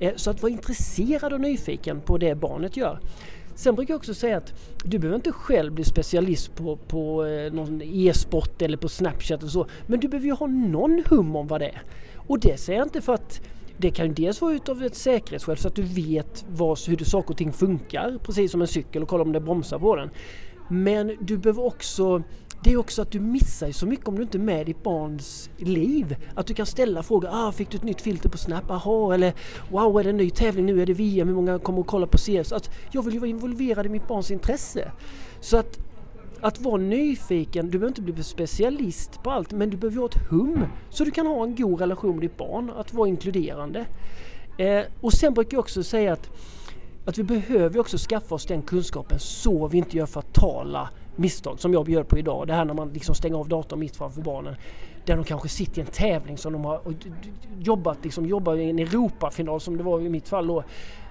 Eh, 0.00 0.12
så 0.16 0.30
att 0.30 0.42
vara 0.42 0.52
intresserad 0.52 1.32
och 1.32 1.40
nyfiken 1.40 2.00
på 2.00 2.18
det 2.18 2.34
barnet 2.34 2.76
gör. 2.76 3.00
Sen 3.54 3.74
brukar 3.74 3.94
jag 3.94 3.98
också 3.98 4.14
säga 4.14 4.36
att 4.36 4.52
du 4.84 4.98
behöver 4.98 5.16
inte 5.16 5.32
själv 5.32 5.72
bli 5.72 5.84
specialist 5.84 6.54
på, 6.54 6.76
på 6.76 7.26
eh, 7.26 7.52
någon 7.52 7.82
e-sport 7.82 8.62
eller 8.62 8.76
på 8.76 8.88
Snapchat 8.88 9.42
och 9.42 9.50
så. 9.50 9.66
Men 9.86 10.00
du 10.00 10.08
behöver 10.08 10.26
ju 10.26 10.32
ha 10.32 10.46
någon 10.46 11.04
hum 11.08 11.36
om 11.36 11.46
vad 11.46 11.60
det 11.60 11.68
är. 11.68 11.82
Och 12.16 12.40
det 12.40 12.60
säger 12.60 12.78
jag 12.78 12.86
inte 12.86 13.00
för 13.00 13.14
att 13.14 13.40
det 13.76 13.90
kan 13.90 14.06
ju 14.06 14.12
dels 14.12 14.40
vara 14.40 14.52
utav 14.52 14.82
ett 14.82 14.94
säkerhetsskäl 14.94 15.56
så 15.56 15.68
att 15.68 15.74
du 15.74 15.82
vet 15.82 16.44
vad, 16.48 16.78
hur 16.86 17.04
saker 17.04 17.30
och 17.30 17.36
ting 17.36 17.52
funkar. 17.52 18.18
Precis 18.22 18.50
som 18.50 18.60
en 18.60 18.68
cykel 18.68 19.02
och 19.02 19.08
kolla 19.08 19.22
om 19.22 19.32
det 19.32 19.40
bromsar 19.40 19.78
på 19.78 19.96
den. 19.96 20.10
Men 20.68 21.16
du 21.20 21.38
behöver 21.38 21.64
också 21.64 22.22
det 22.62 22.72
är 22.72 22.76
också 22.76 23.02
att 23.02 23.10
du 23.10 23.20
missar 23.20 23.72
så 23.72 23.86
mycket 23.86 24.08
om 24.08 24.16
du 24.16 24.22
inte 24.22 24.38
är 24.38 24.40
med 24.40 24.60
i 24.60 24.64
ditt 24.64 24.82
barns 24.82 25.50
liv. 25.56 26.16
Att 26.34 26.46
du 26.46 26.54
kan 26.54 26.66
ställa 26.66 27.02
frågor. 27.02 27.28
Ah, 27.32 27.52
fick 27.52 27.70
du 27.70 27.76
ett 27.76 27.84
nytt 27.84 28.00
filter 28.00 28.28
på 28.28 28.38
Snap? 28.38 28.70
Aha, 28.70 29.14
eller 29.14 29.34
wow, 29.70 30.00
är 30.00 30.04
det 30.04 30.10
en 30.10 30.16
ny 30.16 30.30
tävling 30.30 30.66
nu? 30.66 30.82
Är 30.82 30.86
det 30.86 30.94
VM? 30.94 31.28
Hur 31.28 31.34
många 31.34 31.58
kommer 31.58 31.80
att 31.80 31.86
kolla 31.86 32.06
på 32.06 32.18
CS? 32.18 32.52
Att 32.52 32.70
jag 32.92 33.02
vill 33.02 33.14
ju 33.14 33.20
vara 33.20 33.30
involverad 33.30 33.86
i 33.86 33.88
mitt 33.88 34.08
barns 34.08 34.30
intresse. 34.30 34.92
Så 35.40 35.56
att 35.56 35.78
att 36.42 36.60
vara 36.60 36.76
nyfiken, 36.76 37.64
du 37.64 37.78
behöver 37.78 37.88
inte 37.88 38.02
bli 38.02 38.24
specialist 38.24 39.22
på 39.22 39.30
allt 39.30 39.52
men 39.52 39.70
du 39.70 39.76
behöver 39.76 39.98
ha 39.98 40.06
ett 40.06 40.30
hum 40.30 40.64
så 40.90 41.04
du 41.04 41.10
kan 41.10 41.26
ha 41.26 41.44
en 41.44 41.54
god 41.54 41.80
relation 41.80 42.10
med 42.10 42.20
ditt 42.20 42.36
barn, 42.36 42.70
att 42.76 42.94
vara 42.94 43.08
inkluderande. 43.08 43.86
Eh, 44.58 44.82
och 45.00 45.12
sen 45.12 45.34
brukar 45.34 45.56
jag 45.56 45.60
också 45.60 45.82
säga 45.82 46.12
att, 46.12 46.30
att 47.04 47.18
vi 47.18 47.22
behöver 47.22 47.80
också 47.80 47.96
skaffa 47.98 48.34
oss 48.34 48.46
den 48.46 48.62
kunskapen 48.62 49.18
så 49.18 49.68
vi 49.68 49.78
inte 49.78 49.96
gör 49.96 50.06
fatala 50.06 50.88
misstag 51.16 51.60
som 51.60 51.72
jag 51.72 51.88
gör 51.88 52.02
på 52.02 52.18
idag. 52.18 52.46
Det 52.46 52.54
här 52.54 52.64
när 52.64 52.74
man 52.74 52.92
liksom 52.92 53.14
stänger 53.14 53.36
av 53.36 53.48
datorn 53.48 53.78
mitt 53.78 53.96
framför 53.96 54.22
barnen. 54.22 54.54
Där 55.04 55.16
de 55.16 55.24
kanske 55.24 55.48
sitter 55.48 55.78
i 55.78 55.80
en 55.80 55.86
tävling 55.86 56.38
som 56.38 56.52
de 56.52 56.64
har 56.64 56.80
jobbat, 57.58 57.98
liksom 58.04 58.26
jobbar 58.26 58.56
i 58.56 58.70
en 58.70 58.78
Europafinal 58.78 59.60
som 59.60 59.76
det 59.76 59.82
var 59.82 60.00
i 60.00 60.08
mitt 60.08 60.28
fall 60.28 60.46
då. 60.46 60.64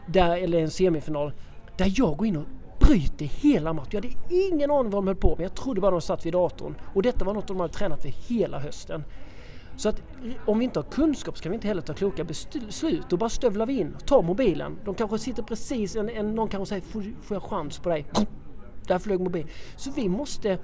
Där, 0.08 0.38
eller 0.38 0.60
en 0.60 0.70
semifinal. 0.70 1.32
Där 1.78 1.94
jag 1.96 2.18
går 2.18 2.28
in 2.28 2.38
och 2.38 2.46
bryter 2.80 3.26
hela 3.26 3.74
matchen. 3.74 3.90
Jag 3.92 4.02
hade 4.02 4.16
ingen 4.30 4.72
aning 4.72 4.92
vad 4.92 5.04
de 5.04 5.08
höll 5.08 5.16
på 5.16 5.36
med. 5.36 5.46
Jag 5.46 5.56
trodde 5.56 5.82
bara 5.82 5.92
de 5.92 6.02
satt 6.02 6.26
vid 6.26 6.34
datorn. 6.34 6.76
Och 6.94 7.02
detta 7.02 7.26
var 7.26 7.34
något 7.34 7.48
de 7.48 7.60
hade 7.60 7.74
tränat 7.74 8.02
för 8.02 8.10
hela 8.10 8.60
hösten. 8.60 9.04
Så 9.80 9.90
att 9.90 10.02
om 10.46 10.60
vi 10.60 10.66
inte 10.66 10.80
har 10.80 10.84
kunskap 10.84 11.38
så 11.38 11.44
kan 11.44 11.52
vi 11.52 11.56
inte 11.56 11.68
heller 11.68 11.82
ta 11.82 11.94
kloka 11.94 12.24
beslut. 12.24 13.06
Då 13.10 13.18
bara 13.18 13.30
stövlar 13.30 13.66
vi 13.66 13.80
in, 13.80 13.96
tar 14.06 14.22
mobilen. 14.22 14.80
De 14.86 14.96
kanske 14.96 15.20
sitter 15.20 15.44
precis, 15.44 15.96
en, 15.96 16.10
en, 16.10 16.36
någon 16.36 16.50
kanske 16.50 16.70
säger 16.70 16.82
får, 16.82 17.04
får 17.22 17.36
jag 17.36 17.44
chans 17.44 17.80
på 17.80 17.90
dig? 17.90 18.06
Där 18.88 19.00
flög 19.00 19.20
mobilen. 19.20 19.50
Så 19.76 19.92
vi 19.92 20.10
måste 20.10 20.60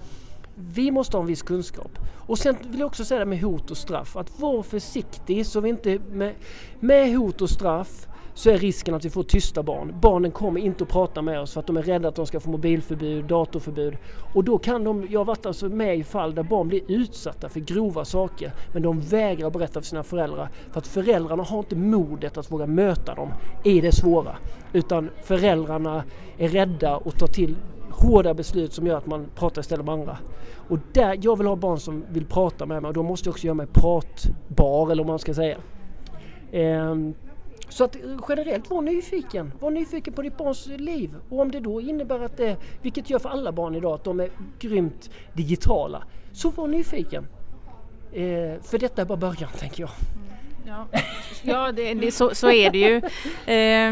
vi 0.56 0.92
måste 0.92 1.18
ha 1.18 1.22
en 1.22 1.28
viss 1.28 1.42
kunskap. 1.42 2.00
Och 2.16 2.38
sen 2.38 2.56
vill 2.70 2.80
jag 2.80 2.88
också 2.88 3.06
säga 3.06 3.20
det 3.20 3.26
med 3.26 3.42
hot 3.42 3.72
och 3.72 3.78
straff. 3.78 4.16
Att 4.16 4.40
vara 4.40 4.64
försiktig 4.64 5.46
så 5.46 5.62
vi 5.62 5.70
inte 5.70 6.00
med, 6.00 6.34
med 6.80 7.18
hot 7.18 7.42
och 7.42 7.50
straff 7.50 8.08
så 8.36 8.50
är 8.50 8.58
risken 8.58 8.94
att 8.94 9.06
vi 9.06 9.10
får 9.10 9.24
tysta 9.24 9.64
barn. 9.64 9.96
Barnen 10.02 10.32
kommer 10.32 10.62
inte 10.62 10.84
att 10.84 10.90
prata 10.90 11.22
med 11.22 11.40
oss 11.40 11.54
för 11.54 11.60
att 11.60 11.68
de 11.68 11.78
är 11.78 11.82
rädda 11.82 12.08
att 12.08 12.16
de 12.16 12.26
ska 12.26 12.40
få 12.40 12.50
mobilförbud, 12.50 13.26
datorförbud. 13.26 13.98
Och 14.34 14.44
då 14.44 14.58
kan 14.58 14.84
de, 14.84 15.08
jag 15.10 15.20
har 15.20 15.26
varit 15.26 15.46
alltså 15.46 15.70
med 15.70 15.98
i 15.98 16.04
fall 16.04 16.36
där 16.36 16.44
barn 16.44 16.68
blir 16.68 16.82
utsatta 16.88 17.50
för 17.50 17.60
grova 17.60 18.06
saker 18.06 18.52
men 18.74 18.82
de 18.82 19.02
vägrar 19.02 19.50
berätta 19.50 19.82
för 19.82 19.88
sina 19.88 20.04
föräldrar 20.04 20.50
för 20.72 20.80
att 20.80 20.88
föräldrarna 20.88 21.44
har 21.44 21.60
inte 21.60 21.76
modet 21.76 22.38
att 22.38 22.52
våga 22.52 22.68
möta 22.68 23.16
dem 23.16 23.30
i 23.64 23.82
det 23.82 23.92
svåra. 23.92 24.36
Utan 24.74 25.10
föräldrarna 25.24 26.04
är 26.38 26.48
rädda 26.48 26.98
och 26.98 27.20
tar 27.20 27.28
till 27.28 27.56
hårda 27.92 28.34
beslut 28.34 28.74
som 28.74 28.88
gör 28.88 28.98
att 28.98 29.08
man 29.08 29.26
pratar 29.36 29.62
istället 29.62 29.86
med 29.86 29.94
andra. 29.94 30.18
Och 30.70 30.80
där, 30.94 31.20
jag 31.22 31.38
vill 31.38 31.48
ha 31.48 31.56
barn 31.56 31.80
som 31.80 32.04
vill 32.10 32.26
prata 32.26 32.66
med 32.66 32.82
mig 32.82 32.88
och 32.90 32.94
då 32.94 33.04
måste 33.04 33.28
jag 33.28 33.34
också 33.34 33.46
göra 33.46 33.56
mig 33.56 33.68
pratbar 33.74 34.92
eller 34.92 35.04
vad 35.04 35.12
man 35.12 35.20
ska 35.20 35.34
säga. 35.34 35.58
Ehm, 36.52 37.14
så 37.70 37.84
att 37.84 37.96
eh, 37.96 38.02
generellt 38.30 38.70
var 38.70 38.82
nyfiken. 38.82 39.52
Var 39.60 39.72
nyfiken 39.72 40.14
på 40.14 40.22
ditt 40.22 40.38
barns 40.38 40.68
liv. 40.68 41.16
Och 41.30 41.40
om 41.40 41.52
det 41.52 41.60
då 41.60 41.82
innebär 41.82 42.20
att 42.20 42.38
det, 42.38 42.58
vilket 42.82 43.10
gör 43.10 43.20
för 43.20 43.30
alla 43.30 43.52
barn 43.52 43.76
idag, 43.76 43.94
att 43.94 44.04
de 44.04 44.20
är 44.20 44.30
grymt 44.60 45.10
digitala. 45.34 46.04
Så 46.34 46.50
var 46.50 46.68
nyfiken. 46.68 47.28
Eh, 48.14 48.62
för 48.64 48.78
detta 48.78 49.02
är 49.02 49.06
bara 49.06 49.18
början 49.18 49.50
tänker 49.60 49.82
jag. 49.84 49.90
Mm. 50.16 50.36
Ja, 50.68 50.88
ja 51.44 51.72
det, 51.72 51.94
det, 51.94 52.12
så, 52.12 52.36
så 52.36 52.52
är 52.52 52.70
det 52.70 52.78
ju. 52.78 53.02
Eh, 53.54 53.92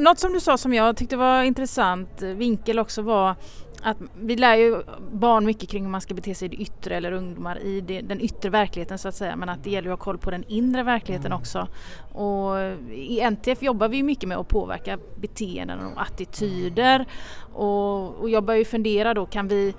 något 0.00 0.18
som 0.18 0.32
du 0.32 0.40
sa 0.40 0.58
som 0.58 0.74
jag 0.74 0.96
tyckte 0.96 1.16
var 1.16 1.42
intressant 1.42 2.22
eh, 2.22 2.28
vinkel 2.28 2.78
också 2.78 3.02
var 3.02 3.34
att 3.82 3.96
vi 4.14 4.36
lär 4.36 4.56
ju 4.56 4.82
barn 5.12 5.44
mycket 5.44 5.68
kring 5.68 5.82
hur 5.82 5.90
man 5.90 6.00
ska 6.00 6.14
bete 6.14 6.34
sig 6.34 6.46
i 6.46 6.48
det 6.48 6.62
yttre 6.62 6.96
eller 6.96 7.12
ungdomar 7.12 7.62
i 7.62 7.80
det, 7.80 8.00
den 8.00 8.20
yttre 8.20 8.50
verkligheten 8.50 8.98
så 8.98 9.08
att 9.08 9.14
säga 9.14 9.36
men 9.36 9.48
att 9.48 9.64
det 9.64 9.70
gäller 9.70 9.90
att 9.90 9.98
ha 9.98 10.04
koll 10.04 10.18
på 10.18 10.30
den 10.30 10.44
inre 10.48 10.82
verkligheten 10.82 11.32
mm. 11.32 11.38
också. 11.38 11.68
Och 12.12 12.56
I 12.92 13.20
NTF 13.20 13.62
jobbar 13.62 13.88
vi 13.88 14.02
mycket 14.02 14.28
med 14.28 14.38
att 14.38 14.48
påverka 14.48 14.98
beteenden 15.16 15.86
och 15.86 16.02
attityder 16.02 17.06
och, 17.52 18.14
och 18.14 18.30
jag 18.30 18.44
börjar 18.44 18.58
ju 18.58 18.64
fundera 18.64 19.14
då 19.14 19.26
kan 19.26 19.48
vi 19.48 19.74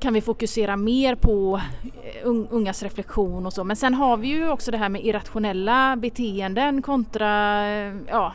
kan 0.00 0.14
vi 0.14 0.20
fokusera 0.20 0.76
mer 0.76 1.14
på 1.14 1.60
eh, 1.82 2.28
ungas 2.50 2.82
reflektion 2.82 3.46
och 3.46 3.52
så. 3.52 3.64
Men 3.64 3.76
sen 3.76 3.94
har 3.94 4.16
vi 4.16 4.28
ju 4.28 4.50
också 4.50 4.70
det 4.70 4.76
här 4.76 4.88
med 4.88 5.04
irrationella 5.04 5.96
beteenden 5.96 6.82
kontra 6.82 7.62
eh, 7.68 7.94
ja, 8.08 8.34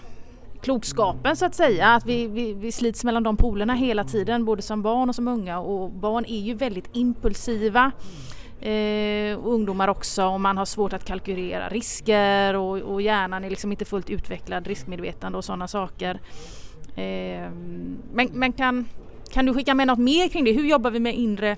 klokskapen 0.65 1.36
så 1.36 1.45
att 1.45 1.55
säga. 1.55 1.88
Att 1.88 2.05
vi, 2.05 2.27
vi, 2.27 2.53
vi 2.53 2.72
slits 2.72 3.03
mellan 3.03 3.24
de 3.24 3.38
polerna 3.38 3.74
hela 3.74 4.03
tiden 4.03 4.45
både 4.45 4.62
som 4.62 4.81
barn 4.81 5.10
och 5.10 5.15
som 5.15 5.27
unga 5.27 5.60
och 5.60 5.91
barn 5.91 6.25
är 6.25 6.39
ju 6.39 6.53
väldigt 6.53 6.89
impulsiva. 6.93 7.91
Eh, 8.62 9.38
och 9.38 9.53
ungdomar 9.53 9.88
också 9.88 10.25
och 10.25 10.41
man 10.41 10.57
har 10.57 10.65
svårt 10.65 10.93
att 10.93 11.05
kalkylera 11.05 11.69
risker 11.69 12.53
och, 12.55 12.77
och 12.77 13.01
hjärnan 13.01 13.43
är 13.43 13.50
liksom 13.50 13.72
inte 13.72 13.86
fullt 13.86 14.10
utvecklad 14.10 14.67
riskmedvetande 14.67 15.38
och 15.38 15.45
sådana 15.45 15.67
saker. 15.67 16.19
Eh, 16.95 17.51
men, 18.13 18.29
men 18.34 18.53
kan, 18.53 18.86
kan 19.31 19.45
du 19.45 19.53
skicka 19.53 19.74
med 19.74 19.88
något 19.88 20.00
mer 20.00 20.27
kring 20.27 20.43
det? 20.45 20.51
Hur 20.51 20.65
jobbar 20.65 20.91
vi 20.91 21.00
med 21.00 21.15
inre, 21.15 21.57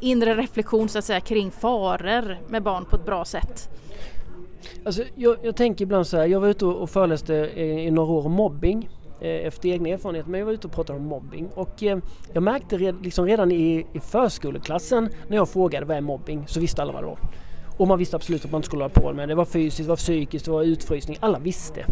inre 0.00 0.34
reflektion 0.34 0.88
så 0.88 0.98
att 0.98 1.04
säga 1.04 1.20
kring 1.20 1.50
faror 1.50 2.38
med 2.48 2.62
barn 2.62 2.84
på 2.84 2.96
ett 2.96 3.06
bra 3.06 3.24
sätt? 3.24 3.68
Alltså, 4.84 5.02
jag, 5.14 5.36
jag 5.42 5.56
tänker 5.56 5.82
ibland 5.82 6.06
så 6.06 6.16
här, 6.16 6.26
jag 6.26 6.40
var 6.40 6.48
ute 6.48 6.66
och 6.66 6.90
föreläste 6.90 7.34
i, 7.34 7.62
i 7.62 7.90
några 7.90 8.12
år 8.12 8.26
om 8.26 8.32
mobbing 8.32 8.88
eh, 9.20 9.46
efter 9.46 9.68
egna 9.68 9.88
erfarenheter 9.88 10.30
men 10.30 10.38
jag 10.38 10.46
var 10.46 10.52
ute 10.52 10.66
och 10.66 10.72
pratade 10.72 10.98
om 10.98 11.04
mobbing 11.04 11.48
och 11.54 11.82
eh, 11.82 11.98
jag 12.32 12.42
märkte 12.42 12.76
red, 12.76 12.96
liksom 13.02 13.26
redan 13.26 13.52
i, 13.52 13.86
i 13.92 14.00
förskoleklassen 14.00 15.08
när 15.28 15.36
jag 15.36 15.48
frågade 15.48 15.86
vad 15.86 15.96
är 15.96 16.00
mobbing 16.00 16.44
så 16.46 16.60
visste 16.60 16.82
alla 16.82 16.92
vad 16.92 17.02
det 17.02 17.06
var. 17.06 17.18
Och 17.78 17.88
man 17.88 17.98
visste 17.98 18.16
absolut 18.16 18.44
att 18.44 18.50
man 18.50 18.58
inte 18.58 18.66
skulle 18.66 18.82
hålla 18.82 18.94
på 18.94 19.12
med 19.12 19.28
det. 19.28 19.32
Det 19.32 19.36
var 19.36 19.44
fysiskt, 19.44 19.78
det 19.78 19.88
var 19.88 19.96
psykiskt, 19.96 20.44
det 20.44 20.50
var 20.50 20.62
utfrysning. 20.62 21.16
Alla 21.20 21.38
visste. 21.38 21.84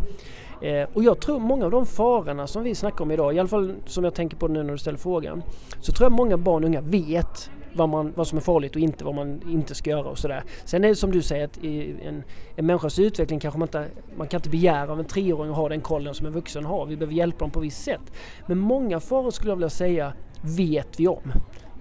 Eh, 0.63 0.89
och 0.93 1.05
jag 1.05 1.21
tror 1.21 1.39
många 1.39 1.65
av 1.65 1.71
de 1.71 1.87
farorna 1.87 2.47
som 2.47 2.63
vi 2.63 2.75
snackar 2.75 3.05
om 3.05 3.11
idag, 3.11 3.35
i 3.35 3.39
alla 3.39 3.49
fall 3.49 3.75
som 3.87 4.05
jag 4.05 4.15
tänker 4.15 4.37
på 4.37 4.49
nu 4.49 4.63
när 4.63 4.73
du 4.73 4.79
ställer 4.79 4.99
frågan, 4.99 5.43
så 5.81 5.93
tror 5.93 6.05
jag 6.05 6.13
många 6.13 6.37
barn 6.37 6.65
och 6.65 6.69
unga 6.69 6.81
vet 6.81 7.51
vad, 7.77 7.89
man, 7.89 8.13
vad 8.17 8.27
som 8.27 8.39
är 8.39 8.43
farligt 8.43 8.77
och 8.77 8.81
inte 8.81 9.05
vad 9.05 9.15
man 9.15 9.41
inte 9.51 9.75
ska 9.75 9.91
göra 9.91 10.09
och 10.09 10.19
sådär. 10.19 10.45
Sen 10.65 10.85
är 10.85 10.89
det 10.89 10.97
som 10.97 11.11
du 11.11 11.23
säger 11.23 11.45
att 11.45 11.59
i 11.59 11.97
en, 12.03 12.23
en 12.57 12.67
människas 12.67 12.99
utveckling 12.99 13.41
kanske 13.41 13.59
man 13.59 13.69
inte, 13.69 13.87
man 14.17 14.29
kan 14.29 14.39
inte 14.39 14.51
begära 14.51 14.93
av 14.93 14.99
en 14.99 15.05
treåring 15.05 15.51
att 15.51 15.57
ha 15.57 15.69
den 15.69 15.81
kollen 15.81 16.15
som 16.15 16.27
en 16.27 16.33
vuxen 16.33 16.65
har. 16.65 16.87
Vi 16.87 16.97
behöver 16.97 17.15
hjälpa 17.15 17.39
dem 17.39 17.51
på 17.51 17.61
visst 17.61 17.85
sätt. 17.85 18.13
Men 18.47 18.59
många 18.59 19.01
faror 19.01 19.31
skulle 19.31 19.51
jag 19.51 19.57
vilja 19.57 19.71
säga 19.71 20.13
vet 20.43 21.01
vi 21.01 21.09
om 21.09 21.33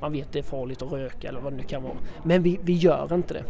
man 0.01 0.11
vet 0.11 0.31
det 0.31 0.39
är 0.39 0.43
farligt 0.43 0.81
att 0.81 0.91
röka 0.91 1.27
eller 1.27 1.39
vad 1.39 1.53
det 1.53 1.57
nu 1.57 1.63
kan 1.63 1.83
vara. 1.83 1.93
Men 2.23 2.43
vi, 2.43 2.59
vi 2.63 2.73
gör 2.73 3.13
inte 3.13 3.33
det. 3.33 3.43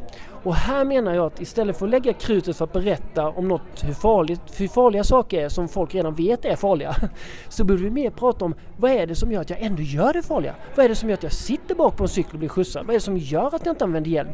Och 0.45 0.55
här 0.55 0.85
menar 0.85 1.15
jag 1.15 1.25
att 1.25 1.41
istället 1.41 1.77
för 1.77 1.85
att 1.85 1.91
lägga 1.91 2.13
krutet 2.13 2.57
för 2.57 2.65
att 2.65 2.73
berätta 2.73 3.29
om 3.29 3.47
något 3.47 3.83
hur, 3.83 3.93
farligt, 3.93 4.41
hur 4.57 4.67
farliga 4.67 5.03
saker 5.03 5.41
är 5.41 5.49
som 5.49 5.67
folk 5.67 5.95
redan 5.95 6.15
vet 6.15 6.45
är 6.45 6.55
farliga. 6.55 6.95
Så 7.49 7.63
borde 7.63 7.83
vi 7.83 7.89
mer 7.89 8.09
prata 8.09 8.45
om 8.45 8.55
vad 8.77 8.91
är 8.91 9.07
det 9.07 9.15
som 9.15 9.31
gör 9.31 9.41
att 9.41 9.49
jag 9.49 9.61
ändå 9.61 9.81
gör 9.81 10.13
det 10.13 10.21
farliga? 10.21 10.55
Vad 10.75 10.85
är 10.85 10.89
det 10.89 10.95
som 10.95 11.09
gör 11.09 11.13
att 11.13 11.23
jag 11.23 11.31
sitter 11.31 11.75
bak 11.75 11.97
på 11.97 12.03
en 12.03 12.09
cykel 12.09 12.33
och 12.33 12.39
blir 12.39 12.49
skjutsad? 12.49 12.85
Vad 12.85 12.89
är 12.89 12.99
det 12.99 13.03
som 13.03 13.17
gör 13.17 13.55
att 13.55 13.65
jag 13.65 13.73
inte 13.73 13.83
använder 13.83 14.11
hjälm? 14.11 14.31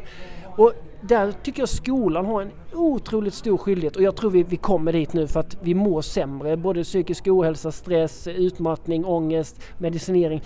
Och 0.56 0.74
där 1.02 1.32
tycker 1.32 1.62
jag 1.62 1.70
skolan 1.70 2.26
har 2.26 2.42
en 2.42 2.52
otroligt 2.74 3.34
stor 3.34 3.58
skyldighet 3.58 3.96
och 3.96 4.02
jag 4.02 4.16
tror 4.16 4.32
vi, 4.32 4.44
vi 4.44 4.58
kommer 4.58 4.94
dit 4.94 5.14
nu 5.14 5.28
för 5.28 5.40
att 5.40 5.58
vi 5.62 5.74
mår 5.74 6.02
sämre. 6.02 6.58
Både 6.58 6.84
psykisk 6.84 7.28
ohälsa, 7.28 7.72
stress, 7.72 8.28
utmattning, 8.28 9.06
ångest, 9.06 9.62
medicinering. 9.78 10.42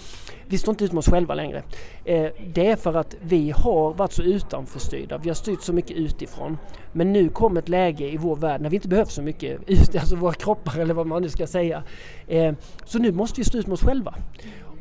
Vi 0.48 0.57
står 0.57 0.72
inte 0.72 0.86
ut 0.86 0.91
med 0.91 1.00
oss 1.00 1.10
själva 1.10 1.36
längre. 1.36 1.63
Eh, 2.05 2.27
det 2.53 2.67
är 2.67 2.75
för 2.75 2.93
att 2.93 3.15
vi 3.22 3.51
har 3.51 3.93
varit 3.93 4.12
så 4.12 4.22
utanförstyrda. 4.22 5.17
Vi 5.17 5.29
har 5.29 5.36
styrt 5.36 5.55
så 5.64 5.74
mycket 5.74 5.98
utifrån. 5.98 6.58
Men 6.92 7.14
nu 7.14 7.30
kom 7.30 7.58
ett 7.58 7.70
läge 7.70 8.10
i 8.10 8.18
vår 8.18 8.36
värld 8.36 8.62
när 8.62 8.70
vi 8.70 8.76
inte 8.76 8.88
behöver 8.88 9.12
så 9.12 9.22
mycket 9.22 9.60
ut, 9.68 9.96
alltså 10.00 10.16
våra 10.16 10.34
kroppar 10.34 10.80
eller 10.80 10.94
vad 10.94 11.08
man 11.08 11.22
nu 11.22 11.30
ska 11.30 11.48
säga. 11.48 11.84
Eh, 12.28 12.54
så 12.86 13.00
nu 13.00 13.12
måste 13.12 13.42
vi 13.42 13.46
stå 13.46 13.58
ut 13.58 13.68
med 13.68 13.74
oss 13.74 13.84
själva. 13.84 14.16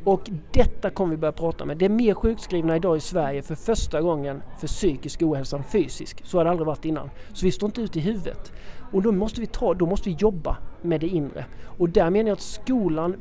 Och 0.03 0.29
detta 0.51 0.89
kommer 0.89 1.11
vi 1.11 1.17
börja 1.17 1.31
prata 1.31 1.65
med. 1.65 1.77
Det 1.77 1.85
är 1.85 1.89
mer 1.89 2.13
sjukskrivna 2.13 2.75
idag 2.75 2.97
i 2.97 2.99
Sverige 2.99 3.41
för 3.41 3.55
första 3.55 4.01
gången 4.01 4.41
för 4.59 4.67
psykisk 4.67 5.21
ohälsa 5.21 5.57
än 5.57 5.63
fysisk. 5.63 6.21
Så 6.25 6.37
har 6.37 6.45
det 6.45 6.51
aldrig 6.51 6.67
varit 6.67 6.85
innan. 6.85 7.09
Så 7.33 7.45
vi 7.45 7.51
står 7.51 7.67
inte 7.67 7.81
ute 7.81 7.99
i 7.99 8.01
huvudet. 8.01 8.51
Och 8.91 9.01
då 9.01 9.11
måste 9.11 9.41
vi 9.41 9.47
ta, 9.47 9.73
då 9.73 9.85
måste 9.85 10.09
vi 10.09 10.15
jobba 10.15 10.57
med 10.81 11.01
det 11.01 11.07
inre. 11.07 11.45
Och 11.77 11.89
där 11.89 12.09
menar 12.09 12.29
jag 12.29 12.35
att 12.35 12.41
skolan 12.41 13.15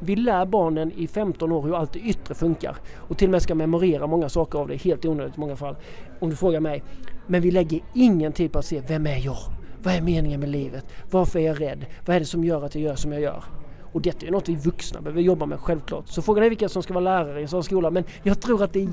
vi 0.00 0.16
lär 0.16 0.46
barnen 0.46 0.92
i 0.92 1.06
15 1.06 1.52
år 1.52 1.62
hur 1.62 1.76
allt 1.76 1.92
det 1.92 1.98
yttre 1.98 2.34
funkar 2.34 2.76
och 2.96 3.18
till 3.18 3.28
och 3.28 3.30
med 3.30 3.42
ska 3.42 3.54
memorera 3.54 4.06
många 4.06 4.28
saker 4.28 4.58
av 4.58 4.68
det, 4.68 4.76
helt 4.76 5.04
onödigt 5.04 5.36
i 5.36 5.40
många 5.40 5.56
fall. 5.56 5.76
Om 6.20 6.30
du 6.30 6.36
frågar 6.36 6.60
mig. 6.60 6.82
Men 7.26 7.42
vi 7.42 7.50
lägger 7.50 7.80
ingen 7.94 8.32
tid 8.32 8.52
på 8.52 8.58
att 8.58 8.64
se, 8.64 8.82
vem 8.88 9.06
är 9.06 9.18
jag? 9.24 9.38
Vad 9.82 9.94
är 9.94 10.00
meningen 10.00 10.40
med 10.40 10.48
livet? 10.48 10.86
Varför 11.10 11.38
är 11.38 11.46
jag 11.46 11.60
rädd? 11.60 11.86
Vad 12.06 12.16
är 12.16 12.20
det 12.20 12.26
som 12.26 12.44
gör 12.44 12.64
att 12.64 12.74
jag 12.74 12.84
gör 12.84 12.94
som 12.94 13.12
jag 13.12 13.20
gör? 13.20 13.44
Och 13.92 14.02
detta 14.02 14.26
är 14.26 14.30
något 14.30 14.48
vi 14.48 14.54
vuxna 14.54 15.00
behöver 15.00 15.22
jobba 15.22 15.46
med 15.46 15.60
självklart. 15.60 16.08
Så 16.08 16.22
frågan 16.22 16.44
är 16.44 16.48
vilka 16.48 16.68
som 16.68 16.82
ska 16.82 16.94
vara 16.94 17.04
lärare 17.04 17.38
i 17.38 17.42
en 17.42 17.48
sån 17.48 17.64
skola. 17.64 17.90
Men 17.90 18.04
jag 18.22 18.40
tror 18.40 18.62
att 18.62 18.72
det 18.72 18.80
är 18.80 18.88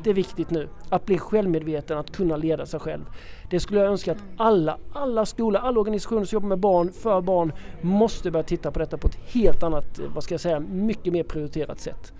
jätteviktigt 0.00 0.50
nu 0.50 0.68
att 0.88 1.06
bli 1.06 1.18
självmedveten, 1.18 1.98
att 1.98 2.16
kunna 2.16 2.36
leda 2.36 2.66
sig 2.66 2.80
själv. 2.80 3.04
Det 3.50 3.60
skulle 3.60 3.80
jag 3.80 3.88
önska 3.88 4.12
att 4.12 4.22
alla, 4.36 4.78
alla 4.92 5.26
skolor, 5.26 5.60
alla 5.60 5.80
organisationer 5.80 6.24
som 6.24 6.36
jobbar 6.36 6.48
med 6.48 6.58
barn, 6.58 6.92
för 6.92 7.20
barn, 7.20 7.52
måste 7.80 8.30
börja 8.30 8.44
titta 8.44 8.70
på 8.70 8.78
detta 8.78 8.98
på 8.98 9.08
ett 9.08 9.18
helt 9.32 9.62
annat, 9.62 10.00
vad 10.14 10.24
ska 10.24 10.34
jag 10.34 10.40
säga, 10.40 10.60
mycket 10.60 11.12
mer 11.12 11.22
prioriterat 11.22 11.80
sätt. 11.80 12.12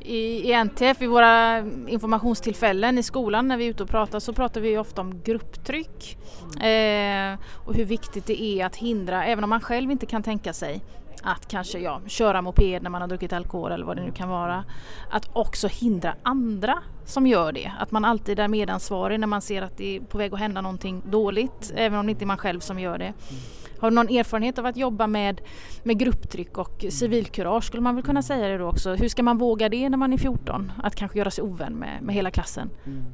I, 0.00 0.52
NTF, 0.52 1.02
i 1.02 1.06
våra 1.06 1.58
informationstillfällen 1.88 2.98
i 2.98 3.02
skolan 3.02 3.48
när 3.48 3.56
vi 3.56 3.66
är 3.66 3.70
ute 3.70 3.82
och 3.82 3.88
pratar 3.88 4.20
så 4.20 4.32
pratar 4.32 4.60
vi 4.60 4.78
ofta 4.78 5.00
om 5.00 5.22
grupptryck 5.22 6.18
eh, 6.62 7.38
och 7.66 7.74
hur 7.74 7.84
viktigt 7.84 8.26
det 8.26 8.42
är 8.42 8.66
att 8.66 8.76
hindra, 8.76 9.24
även 9.24 9.44
om 9.44 9.50
man 9.50 9.60
själv 9.60 9.90
inte 9.90 10.06
kan 10.06 10.22
tänka 10.22 10.52
sig 10.52 10.82
att 11.22 11.48
kanske 11.48 11.78
ja, 11.78 12.00
köra 12.06 12.42
moped 12.42 12.82
när 12.82 12.90
man 12.90 13.00
har 13.00 13.08
druckit 13.08 13.32
alkohol 13.32 13.72
eller 13.72 13.86
vad 13.86 13.96
det 13.96 14.02
nu 14.02 14.12
kan 14.12 14.28
vara. 14.28 14.64
Att 15.10 15.30
också 15.32 15.68
hindra 15.68 16.14
andra 16.22 16.78
som 17.04 17.26
gör 17.26 17.52
det. 17.52 17.72
Att 17.78 17.90
man 17.90 18.04
alltid 18.04 18.40
är 18.40 18.48
medansvarig 18.48 19.20
när 19.20 19.26
man 19.26 19.40
ser 19.40 19.62
att 19.62 19.76
det 19.76 19.96
är 19.96 20.00
på 20.00 20.18
väg 20.18 20.34
att 20.34 20.40
hända 20.40 20.60
någonting 20.60 21.02
dåligt 21.10 21.72
även 21.76 21.98
om 21.98 22.06
det 22.06 22.10
inte 22.10 22.24
är 22.24 22.26
man 22.26 22.38
själv 22.38 22.60
som 22.60 22.80
gör 22.80 22.98
det. 22.98 23.12
Har 23.78 23.90
du 23.90 23.94
någon 23.94 24.08
erfarenhet 24.08 24.58
av 24.58 24.66
att 24.66 24.76
jobba 24.76 25.06
med, 25.06 25.40
med 25.82 25.98
grupptryck 25.98 26.58
och 26.58 26.84
civilkurage 26.90 27.64
skulle 27.64 27.80
man 27.80 27.94
väl 27.94 28.04
kunna 28.04 28.22
säga 28.22 28.48
det 28.48 28.58
då 28.58 28.66
också. 28.66 28.94
Hur 28.94 29.08
ska 29.08 29.22
man 29.22 29.38
våga 29.38 29.68
det 29.68 29.88
när 29.88 29.98
man 29.98 30.12
är 30.12 30.18
14? 30.18 30.72
Att 30.82 30.94
kanske 30.94 31.18
göra 31.18 31.30
sig 31.30 31.44
ovän 31.44 31.72
med, 31.72 32.02
med 32.02 32.14
hela 32.14 32.30
klassen? 32.30 32.70
Mm. 32.86 33.04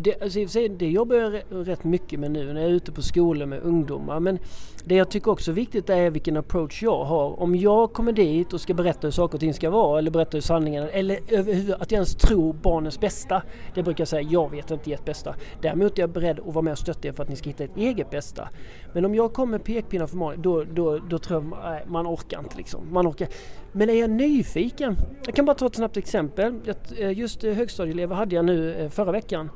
Det, 0.00 0.22
alltså, 0.22 0.68
det 0.68 0.90
jobbar 0.90 1.16
jag 1.16 1.42
rätt 1.50 1.84
mycket 1.84 2.20
med 2.20 2.30
nu 2.30 2.52
när 2.52 2.60
jag 2.60 2.70
är 2.70 2.74
ute 2.74 2.92
på 2.92 3.02
skolor 3.02 3.46
med 3.46 3.62
ungdomar. 3.62 4.20
Men 4.20 4.38
det 4.84 4.94
jag 4.94 5.10
tycker 5.10 5.30
också 5.30 5.50
är 5.50 5.54
viktigt 5.54 5.90
är 5.90 6.10
vilken 6.10 6.36
approach 6.36 6.82
jag 6.82 7.04
har. 7.04 7.40
Om 7.40 7.56
jag 7.56 7.92
kommer 7.92 8.12
dit 8.12 8.52
och 8.52 8.60
ska 8.60 8.74
berätta 8.74 9.06
hur 9.06 9.10
saker 9.12 9.34
och 9.34 9.40
ting 9.40 9.54
ska 9.54 9.70
vara 9.70 9.98
eller 9.98 10.10
berätta 10.10 10.36
hur 10.36 10.42
sanningen 10.42 10.88
eller 10.92 11.18
överhuvudtaget 11.28 11.82
att 11.82 11.90
jag 11.90 11.96
ens 11.96 12.14
tror 12.14 12.52
barnens 12.52 13.00
bästa. 13.00 13.42
Det 13.74 13.82
brukar 13.82 14.00
jag 14.00 14.08
säga, 14.08 14.28
jag 14.30 14.50
vet 14.50 14.70
inte 14.70 14.92
ert 14.92 15.04
bästa. 15.04 15.34
Däremot 15.62 15.98
är 15.98 16.02
jag 16.02 16.10
beredd 16.10 16.40
att 16.40 16.54
vara 16.54 16.62
med 16.62 16.72
och 16.72 16.78
stötta 16.78 17.08
er 17.08 17.12
för 17.12 17.22
att 17.22 17.28
ni 17.28 17.36
ska 17.36 17.48
hitta 17.48 17.64
ett 17.64 17.76
eget 17.76 18.10
bästa. 18.10 18.48
Men 18.92 19.04
om 19.04 19.14
jag 19.14 19.32
kommer 19.32 19.50
med 19.50 19.64
pekpinnar 19.64 20.06
för 20.06 20.16
många, 20.16 20.36
då, 20.36 20.64
då, 20.64 20.98
då 20.98 21.18
tror 21.18 21.42
jag 21.42 21.58
nej, 21.62 21.84
man 21.86 22.06
orkar 22.06 22.38
inte 22.38 22.56
liksom. 22.56 22.92
Man 22.92 23.06
orkar. 23.08 23.28
Men 23.72 23.90
är 23.90 23.94
jag 23.94 24.10
nyfiken? 24.10 24.96
Jag 25.26 25.34
kan 25.34 25.44
bara 25.44 25.54
ta 25.54 25.66
ett 25.66 25.74
snabbt 25.74 25.96
exempel. 25.96 26.54
Eh, 26.98 27.18
just 27.18 27.44
eh, 27.44 27.54
högstadieelever 27.54 28.14
hade 28.14 28.34
jag 28.34 28.44
nu 28.44 28.74
eh, 28.74 28.88
förra 28.88 29.12
veckan. 29.12 29.50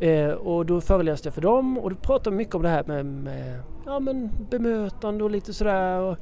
Eh, 0.00 0.30
och 0.30 0.66
då 0.66 0.80
föreläste 0.80 1.26
jag 1.26 1.34
för 1.34 1.42
dem 1.42 1.78
och 1.78 1.90
då 1.90 1.96
pratade 1.96 2.36
mycket 2.36 2.54
om 2.54 2.62
det 2.62 2.68
här 2.68 2.84
med, 2.84 3.06
med 3.06 3.60
ja, 3.86 4.00
men 4.00 4.30
bemötande 4.50 5.24
och 5.24 5.30
lite 5.30 5.52
sådär. 5.52 6.00
Och, 6.00 6.16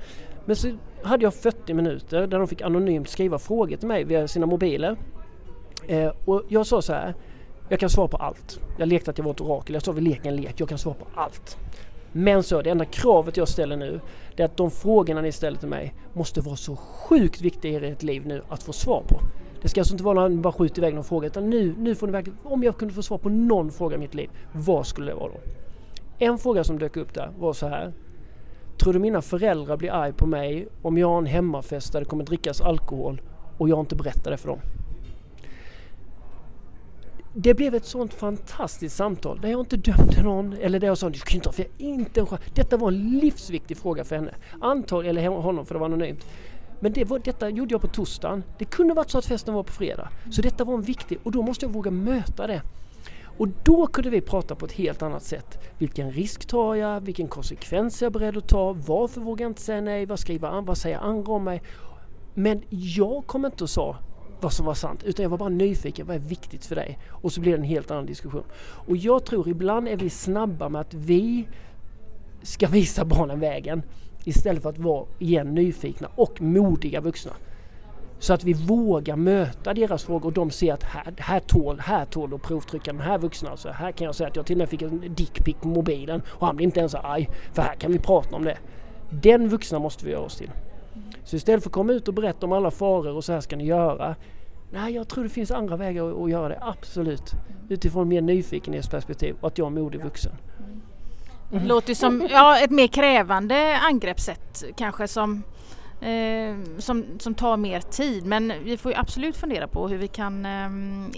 men 0.45 0.57
så 0.57 0.71
hade 1.03 1.25
jag 1.25 1.35
40 1.35 1.75
minuter 1.75 2.27
där 2.27 2.39
de 2.39 2.49
fick 2.49 2.63
anonymt 2.63 3.09
skriva 3.09 3.39
frågor 3.39 3.77
till 3.77 3.89
mig 3.89 4.05
via 4.05 4.29
sina 4.29 4.47
mobiler. 4.47 4.97
Eh, 5.87 6.13
och 6.25 6.43
jag 6.49 6.67
sa 6.67 6.83
så 6.83 6.93
här, 6.93 7.15
jag 7.69 7.81
kan 7.81 7.91
svara 7.91 8.09
på 8.09 8.17
allt. 8.17 8.61
Jag 8.79 8.89
lekte 8.89 9.11
att 9.11 9.19
jag 9.19 9.25
var 9.25 9.33
ett 9.33 9.41
orakel, 9.41 9.75
jag 9.75 9.83
sa 9.83 9.93
vi 9.93 10.01
leker 10.01 10.29
en 10.29 10.37
lek, 10.37 10.61
jag 10.61 10.69
kan 10.69 10.79
svara 10.79 10.95
på 10.95 11.07
allt. 11.15 11.59
Men 12.13 12.43
så, 12.43 12.63
det 12.63 12.71
enda 12.71 12.85
kravet 12.85 13.37
jag 13.37 13.49
ställer 13.49 13.77
nu 13.77 14.01
det 14.37 14.43
är 14.43 14.47
att 14.47 14.57
de 14.57 14.71
frågorna 14.71 15.21
ni 15.21 15.33
ställer 15.33 15.59
till 15.59 15.69
mig 15.69 15.95
måste 16.13 16.41
vara 16.41 16.57
så 16.57 16.77
sjukt 16.77 17.41
viktiga 17.41 17.81
i 17.81 17.91
ert 17.91 18.03
liv 18.03 18.27
nu 18.27 18.43
att 18.49 18.63
få 18.63 18.73
svar 18.73 19.03
på. 19.09 19.21
Det 19.65 19.69
ska 19.69 19.81
alltså 19.81 19.95
inte 19.95 20.05
vara 20.05 20.21
någon 20.21 20.43
bara 20.43 20.53
skjuter 20.53 20.79
iväg 20.79 20.95
någon 20.95 21.05
fråga 21.05 21.27
utan 21.27 21.51
nu, 21.51 21.75
nu 21.79 21.95
får 21.95 22.07
ni 22.07 22.13
verkligen, 22.13 22.39
om 22.43 22.63
jag 22.63 22.77
kunde 22.77 22.95
få 22.95 23.03
svar 23.03 23.19
på 23.19 23.29
någon 23.29 23.71
fråga 23.73 23.97
i 23.97 23.99
mitt 23.99 24.15
liv, 24.15 24.31
vad 24.53 24.87
skulle 24.87 25.11
det 25.11 25.15
vara 25.15 25.33
då? 25.33 25.41
En 26.19 26.39
fråga 26.39 26.65
som 26.65 26.79
dök 26.79 26.97
upp 26.97 27.15
där 27.15 27.31
var 27.39 27.53
så 27.53 27.69
här. 27.69 27.93
Tror 28.79 28.93
du 28.93 28.99
mina 28.99 29.23
föräldrar 29.23 29.77
blir 29.77 29.93
arg 29.93 30.13
på 30.13 30.27
mig 30.27 30.69
om 30.83 30.99
jag 30.99 31.09
har 31.09 31.19
en 31.19 31.27
hemmafest 31.27 31.93
där 31.93 32.01
det 32.01 32.07
kommer 32.07 32.25
drickas 32.25 32.61
alkohol 32.61 33.21
och 33.59 33.69
jag 33.69 33.81
inte 33.81 33.97
berättar 33.97 34.31
det 34.31 34.37
för 34.37 34.49
dem? 34.49 34.59
Det 37.35 37.55
blev 37.55 37.75
ett 37.75 37.85
sånt 37.85 38.15
fantastiskt 38.15 38.97
samtal 38.97 39.41
där 39.41 39.49
jag 39.49 39.61
inte 39.61 39.77
dömde 39.77 40.23
någon 40.23 40.53
eller 40.53 40.81
där 40.81 40.87
jag 40.87 40.99
sa 40.99 41.11
du 41.11 41.19
kan 41.19 41.37
inte 41.37 41.49
ha 41.49 41.65
inte 41.79 42.21
en 42.21 42.27
chans. 42.27 42.43
Detta 42.55 42.77
var 42.77 42.89
en 42.89 43.19
livsviktig 43.19 43.77
fråga 43.77 44.05
för 44.05 44.17
henne. 44.17 44.35
Antagligen, 44.61 45.17
eller 45.17 45.29
honom 45.29 45.67
för 45.67 45.75
det 45.75 45.79
var 45.79 45.87
anonymt. 45.87 46.27
Men 46.81 46.93
det 46.93 47.05
var, 47.05 47.19
detta 47.19 47.49
gjorde 47.49 47.75
jag 47.75 47.81
på 47.81 47.89
torsdagen. 47.89 48.45
Det 48.59 48.65
kunde 48.65 48.95
varit 48.95 49.11
så 49.11 49.19
att 49.19 49.27
festen 49.27 49.55
var 49.55 49.63
på 49.63 49.73
fredag. 49.73 50.09
Så 50.31 50.43
detta 50.43 50.65
var 50.65 50.75
en 50.75 50.83
viktig 50.83 51.19
och 51.23 51.33
då 51.33 51.43
måste 51.43 51.67
jag 51.67 51.73
våga 51.73 51.91
möta 51.91 52.47
det. 52.47 52.63
Och 53.39 53.49
då 53.65 53.87
kunde 53.87 54.11
vi 54.11 54.21
prata 54.21 54.55
på 54.55 54.67
ett 54.67 54.73
helt 54.73 55.03
annat 55.03 55.23
sätt. 55.23 55.59
Vilken 55.79 56.13
risk 56.13 56.47
tar 56.47 56.75
jag? 56.75 57.01
Vilken 57.01 57.29
konsekvens 57.29 58.03
är 58.03 58.07
jag 58.07 58.13
beredd 58.13 58.37
att 58.37 58.49
ta? 58.49 58.73
Varför 58.73 59.21
vågar 59.21 59.45
jag 59.45 59.51
inte 59.51 59.63
säga 59.63 59.81
nej? 59.81 60.07
Vad, 60.07 60.19
skriver, 60.19 60.61
vad 60.61 60.79
säger 60.79 60.99
andra 60.99 61.33
om 61.33 61.45
mig? 61.45 61.63
Men 62.35 62.63
jag 62.69 63.27
kom 63.27 63.45
inte 63.45 63.65
och 63.65 63.71
sa 63.71 63.97
vad 64.41 64.53
som 64.53 64.67
var 64.67 64.75
sant 64.75 65.03
utan 65.05 65.23
jag 65.23 65.31
var 65.31 65.39
bara 65.39 65.49
nyfiken. 65.49 66.07
Vad 66.07 66.17
är 66.17 66.21
viktigt 66.21 66.67
för 66.67 66.75
dig? 66.75 66.99
Och 67.11 67.33
så 67.33 67.41
blev 67.41 67.53
det 67.53 67.59
en 67.59 67.69
helt 67.69 67.91
annan 67.91 68.07
diskussion. 68.07 68.45
Och 68.89 68.97
jag 68.97 69.25
tror 69.25 69.49
ibland 69.49 69.89
är 69.89 69.97
vi 69.97 70.11
snabba 70.11 70.69
med 70.69 70.81
att 70.81 70.95
vi 70.95 71.49
ska 72.43 72.67
visa 72.67 73.05
barnen 73.05 73.41
vägen 73.41 73.83
istället 74.25 74.63
för 74.63 74.71
att 74.71 74.79
vara 74.79 75.05
igen 75.19 75.55
nyfikna 75.55 76.09
och 76.15 76.43
modiga 76.43 77.01
vuxna. 77.01 77.33
Så 78.19 78.33
att 78.33 78.45
vi 78.45 78.53
vågar 78.53 79.17
möta 79.17 79.75
deras 79.75 80.05
frågor 80.05 80.27
och 80.27 80.33
de 80.33 80.51
ser 80.51 80.73
att 80.73 80.83
här, 80.83 81.15
här 81.19 81.41
tål, 81.41 81.81
här 81.81 82.05
tål 82.05 82.35
att 82.35 82.43
provtrycka 82.43 82.93
den 82.93 83.01
här 83.01 83.19
vuxna. 83.19 83.51
Alltså, 83.51 83.69
här 83.69 83.93
kan 83.93 84.05
jag 84.05 84.15
säga 84.15 84.29
att 84.29 84.37
jag 84.37 84.47
till 84.47 84.57
och 84.57 84.59
med 84.59 84.69
fick 84.69 84.83
en 84.83 85.15
dickpic 85.15 85.57
på 85.61 85.69
mobilen 85.69 86.23
och 86.27 86.47
han 86.47 86.57
blir 86.57 86.67
inte 86.67 86.81
ens 86.81 86.95
arg. 86.95 87.29
För 87.53 87.63
här 87.63 87.75
kan 87.75 87.93
vi 87.93 87.99
prata 87.99 88.37
om 88.37 88.45
det. 88.45 88.59
Den 89.11 89.49
vuxna 89.49 89.79
måste 89.79 90.05
vi 90.05 90.11
göra 90.11 90.23
oss 90.23 90.37
till. 90.37 90.51
Så 91.25 91.37
istället 91.37 91.63
för 91.63 91.69
att 91.69 91.75
komma 91.75 91.93
ut 91.93 92.09
och 92.09 92.15
berätta 92.15 92.47
om 92.47 92.53
alla 92.53 92.71
faror 92.71 93.17
och 93.17 93.25
så 93.25 93.33
här 93.33 93.41
ska 93.41 93.57
ni 93.57 93.65
göra. 93.65 94.17
Nej, 94.73 94.95
jag 94.95 95.09
tror 95.09 95.25
det 95.25 95.31
finns 95.31 95.51
andra 95.51 95.77
vägar 95.77 96.11
att, 96.11 96.23
att 96.23 96.31
göra 96.31 96.49
det, 96.49 96.59
absolut. 96.61 97.33
Utifrån 97.69 98.09
mer 98.09 98.21
nyfikenhetsperspektiv 98.21 99.37
och 99.41 99.49
att 99.49 99.59
jag 99.59 99.67
är 99.67 99.71
modig 99.71 100.03
vuxen. 100.03 100.33
Mm. 101.55 101.67
Låter 101.67 101.95
som 101.95 102.27
ja, 102.31 102.59
ett 102.59 102.71
mer 102.71 102.87
krävande 102.87 103.79
angreppssätt 103.79 104.65
kanske 104.77 105.09
som 105.09 105.43
eh, 106.01 106.55
som, 106.79 107.05
som 107.19 107.35
tar 107.35 107.57
mer 107.57 107.81
tid. 107.81 108.27
Men 108.27 108.53
vi 108.65 108.77
får 108.77 108.93
absolut 108.97 109.37
fundera 109.37 109.69
på 109.69 109.89
hur 109.89 109.99
vi 109.99 110.09
kan 110.09 110.47
eh, 110.47 110.71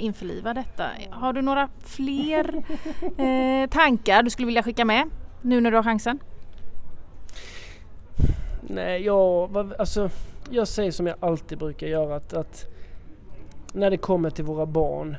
införliva 0.04 0.54
detta. 0.54 0.84
Har 1.10 1.32
du 1.32 1.42
några 1.42 1.68
fler 1.84 2.54
eh, 3.20 3.68
tankar 3.70 4.22
du 4.22 4.30
skulle 4.30 4.46
vilja 4.46 4.62
skicka 4.62 4.84
med 4.84 5.10
nu 5.42 5.60
när 5.60 5.70
du 5.70 5.76
har 5.76 5.84
chansen? 5.84 6.18
Nej, 8.60 9.02
jag, 9.02 9.56
alltså, 9.78 10.10
jag 10.50 10.68
säger 10.68 10.90
som 10.90 11.06
jag 11.06 11.16
alltid 11.20 11.58
brukar 11.58 11.86
göra 11.86 12.16
att, 12.16 12.32
att 12.32 12.64
när 13.72 13.90
det 13.90 13.96
kommer 13.96 14.30
till 14.30 14.44
våra 14.44 14.66
barn, 14.66 15.16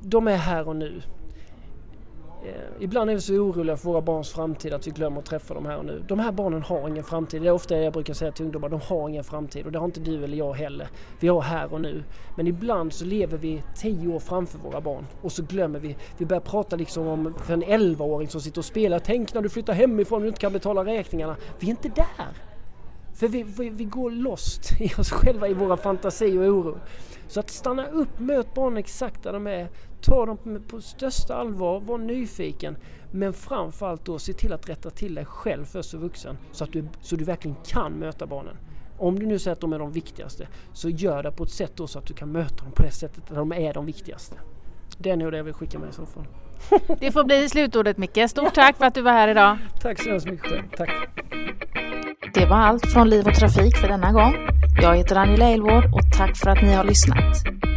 de 0.00 0.28
är 0.28 0.36
här 0.36 0.68
och 0.68 0.76
nu. 0.76 1.02
Eh, 2.48 2.54
ibland 2.80 3.10
är 3.10 3.14
vi 3.14 3.20
så 3.20 3.34
oroliga 3.34 3.76
för 3.76 3.88
våra 3.88 4.00
barns 4.00 4.30
framtid 4.30 4.72
att 4.72 4.86
vi 4.86 4.90
glömmer 4.90 5.18
att 5.18 5.26
träffa 5.26 5.54
dem 5.54 5.66
här 5.66 5.76
och 5.76 5.84
nu. 5.84 6.04
De 6.08 6.18
här 6.18 6.32
barnen 6.32 6.62
har 6.62 6.88
ingen 6.88 7.04
framtid. 7.04 7.42
Det 7.42 7.48
är 7.48 7.52
ofta 7.52 7.76
jag 7.76 7.92
brukar 7.92 8.14
säga 8.14 8.32
till 8.32 8.44
ungdomar, 8.44 8.68
de 8.68 8.80
har 8.80 9.08
ingen 9.08 9.24
framtid 9.24 9.66
och 9.66 9.72
det 9.72 9.78
har 9.78 9.84
inte 9.84 10.00
du 10.00 10.24
eller 10.24 10.36
jag 10.36 10.52
heller. 10.52 10.88
Vi 11.20 11.28
har 11.28 11.40
här 11.40 11.72
och 11.72 11.80
nu. 11.80 12.04
Men 12.36 12.46
ibland 12.46 12.92
så 12.92 13.04
lever 13.04 13.38
vi 13.38 13.62
tio 13.76 14.08
år 14.08 14.18
framför 14.18 14.58
våra 14.58 14.80
barn 14.80 15.06
och 15.22 15.32
så 15.32 15.42
glömmer 15.42 15.78
vi. 15.78 15.96
Vi 16.18 16.26
börjar 16.26 16.40
prata 16.40 16.76
liksom 16.76 17.06
om 17.06 17.34
för 17.44 17.52
en 17.52 17.64
11-åring 17.64 18.28
som 18.28 18.40
sitter 18.40 18.58
och 18.58 18.64
spelar. 18.64 18.98
Tänk 18.98 19.34
när 19.34 19.42
du 19.42 19.48
flyttar 19.48 19.72
hemifrån 19.72 20.16
och 20.16 20.22
du 20.22 20.28
inte 20.28 20.40
kan 20.40 20.52
betala 20.52 20.84
räkningarna. 20.84 21.36
Vi 21.58 21.66
är 21.66 21.70
inte 21.70 21.88
där. 21.88 22.47
För 23.18 23.28
vi, 23.28 23.42
vi, 23.42 23.70
vi 23.70 23.84
går 23.84 24.10
lost 24.10 24.72
i 24.80 24.94
oss 24.98 25.10
själva 25.10 25.48
i 25.48 25.54
våra 25.54 25.76
fantasi 25.76 26.38
och 26.38 26.42
oro. 26.42 26.78
Så 27.28 27.40
att 27.40 27.50
stanna 27.50 27.86
upp, 27.86 28.18
möt 28.18 28.54
barnen 28.54 28.76
exakt 28.76 29.22
där 29.22 29.32
de 29.32 29.46
är. 29.46 29.68
Ta 30.00 30.26
dem 30.26 30.62
på 30.68 30.80
största 30.80 31.34
allvar, 31.34 31.80
var 31.80 31.98
nyfiken. 31.98 32.76
Men 33.10 33.32
framförallt 33.32 34.04
då 34.04 34.18
se 34.18 34.32
till 34.32 34.52
att 34.52 34.68
rätta 34.68 34.90
till 34.90 35.14
dig 35.14 35.24
själv 35.24 35.64
först 35.64 35.90
som 35.90 36.00
vuxen 36.00 36.38
så 36.52 36.64
att 36.64 36.72
du, 36.72 36.88
så 37.00 37.16
du 37.16 37.24
verkligen 37.24 37.56
kan 37.66 37.92
möta 37.92 38.26
barnen. 38.26 38.56
Om 38.98 39.18
du 39.18 39.26
nu 39.26 39.38
säger 39.38 39.52
att 39.52 39.60
de 39.60 39.72
är 39.72 39.78
de 39.78 39.92
viktigaste 39.92 40.48
så 40.72 40.88
gör 40.88 41.22
det 41.22 41.32
på 41.32 41.44
ett 41.44 41.50
sätt 41.50 41.72
då 41.74 41.86
så 41.86 41.98
att 41.98 42.06
du 42.06 42.14
kan 42.14 42.32
möta 42.32 42.64
dem 42.64 42.72
på 42.72 42.82
det 42.82 42.90
sättet 42.90 43.26
där 43.28 43.36
de 43.36 43.52
är 43.52 43.74
de 43.74 43.86
viktigaste. 43.86 44.36
Det 44.98 45.10
är 45.10 45.16
nog 45.16 45.32
det 45.32 45.36
jag 45.36 45.44
vill 45.44 45.54
skicka 45.54 45.78
med 45.78 45.88
i 45.88 45.92
så 45.92 46.06
fall. 46.06 46.24
Det 47.00 47.12
får 47.12 47.24
bli 47.24 47.48
slutordet 47.48 47.98
Micke. 47.98 48.30
Stort 48.30 48.54
tack 48.54 48.76
för 48.76 48.84
att 48.84 48.94
du 48.94 49.02
var 49.02 49.12
här 49.12 49.28
idag. 49.28 49.58
Tack 49.80 50.02
så 50.02 50.10
hemskt 50.10 50.26
mycket 50.26 50.46
själv. 50.46 50.62
Tack. 50.76 50.90
Det 52.34 52.46
var 52.46 52.56
allt 52.56 52.92
från 52.92 53.10
Liv 53.10 53.26
och 53.26 53.34
Trafik 53.34 53.76
för 53.76 53.88
denna 53.88 54.12
gång. 54.12 54.34
Jag 54.82 54.96
heter 54.96 55.16
Angela 55.16 55.44
Elvård 55.44 55.84
och 55.84 56.12
tack 56.18 56.36
för 56.36 56.50
att 56.50 56.62
ni 56.62 56.74
har 56.74 56.84
lyssnat. 56.84 57.67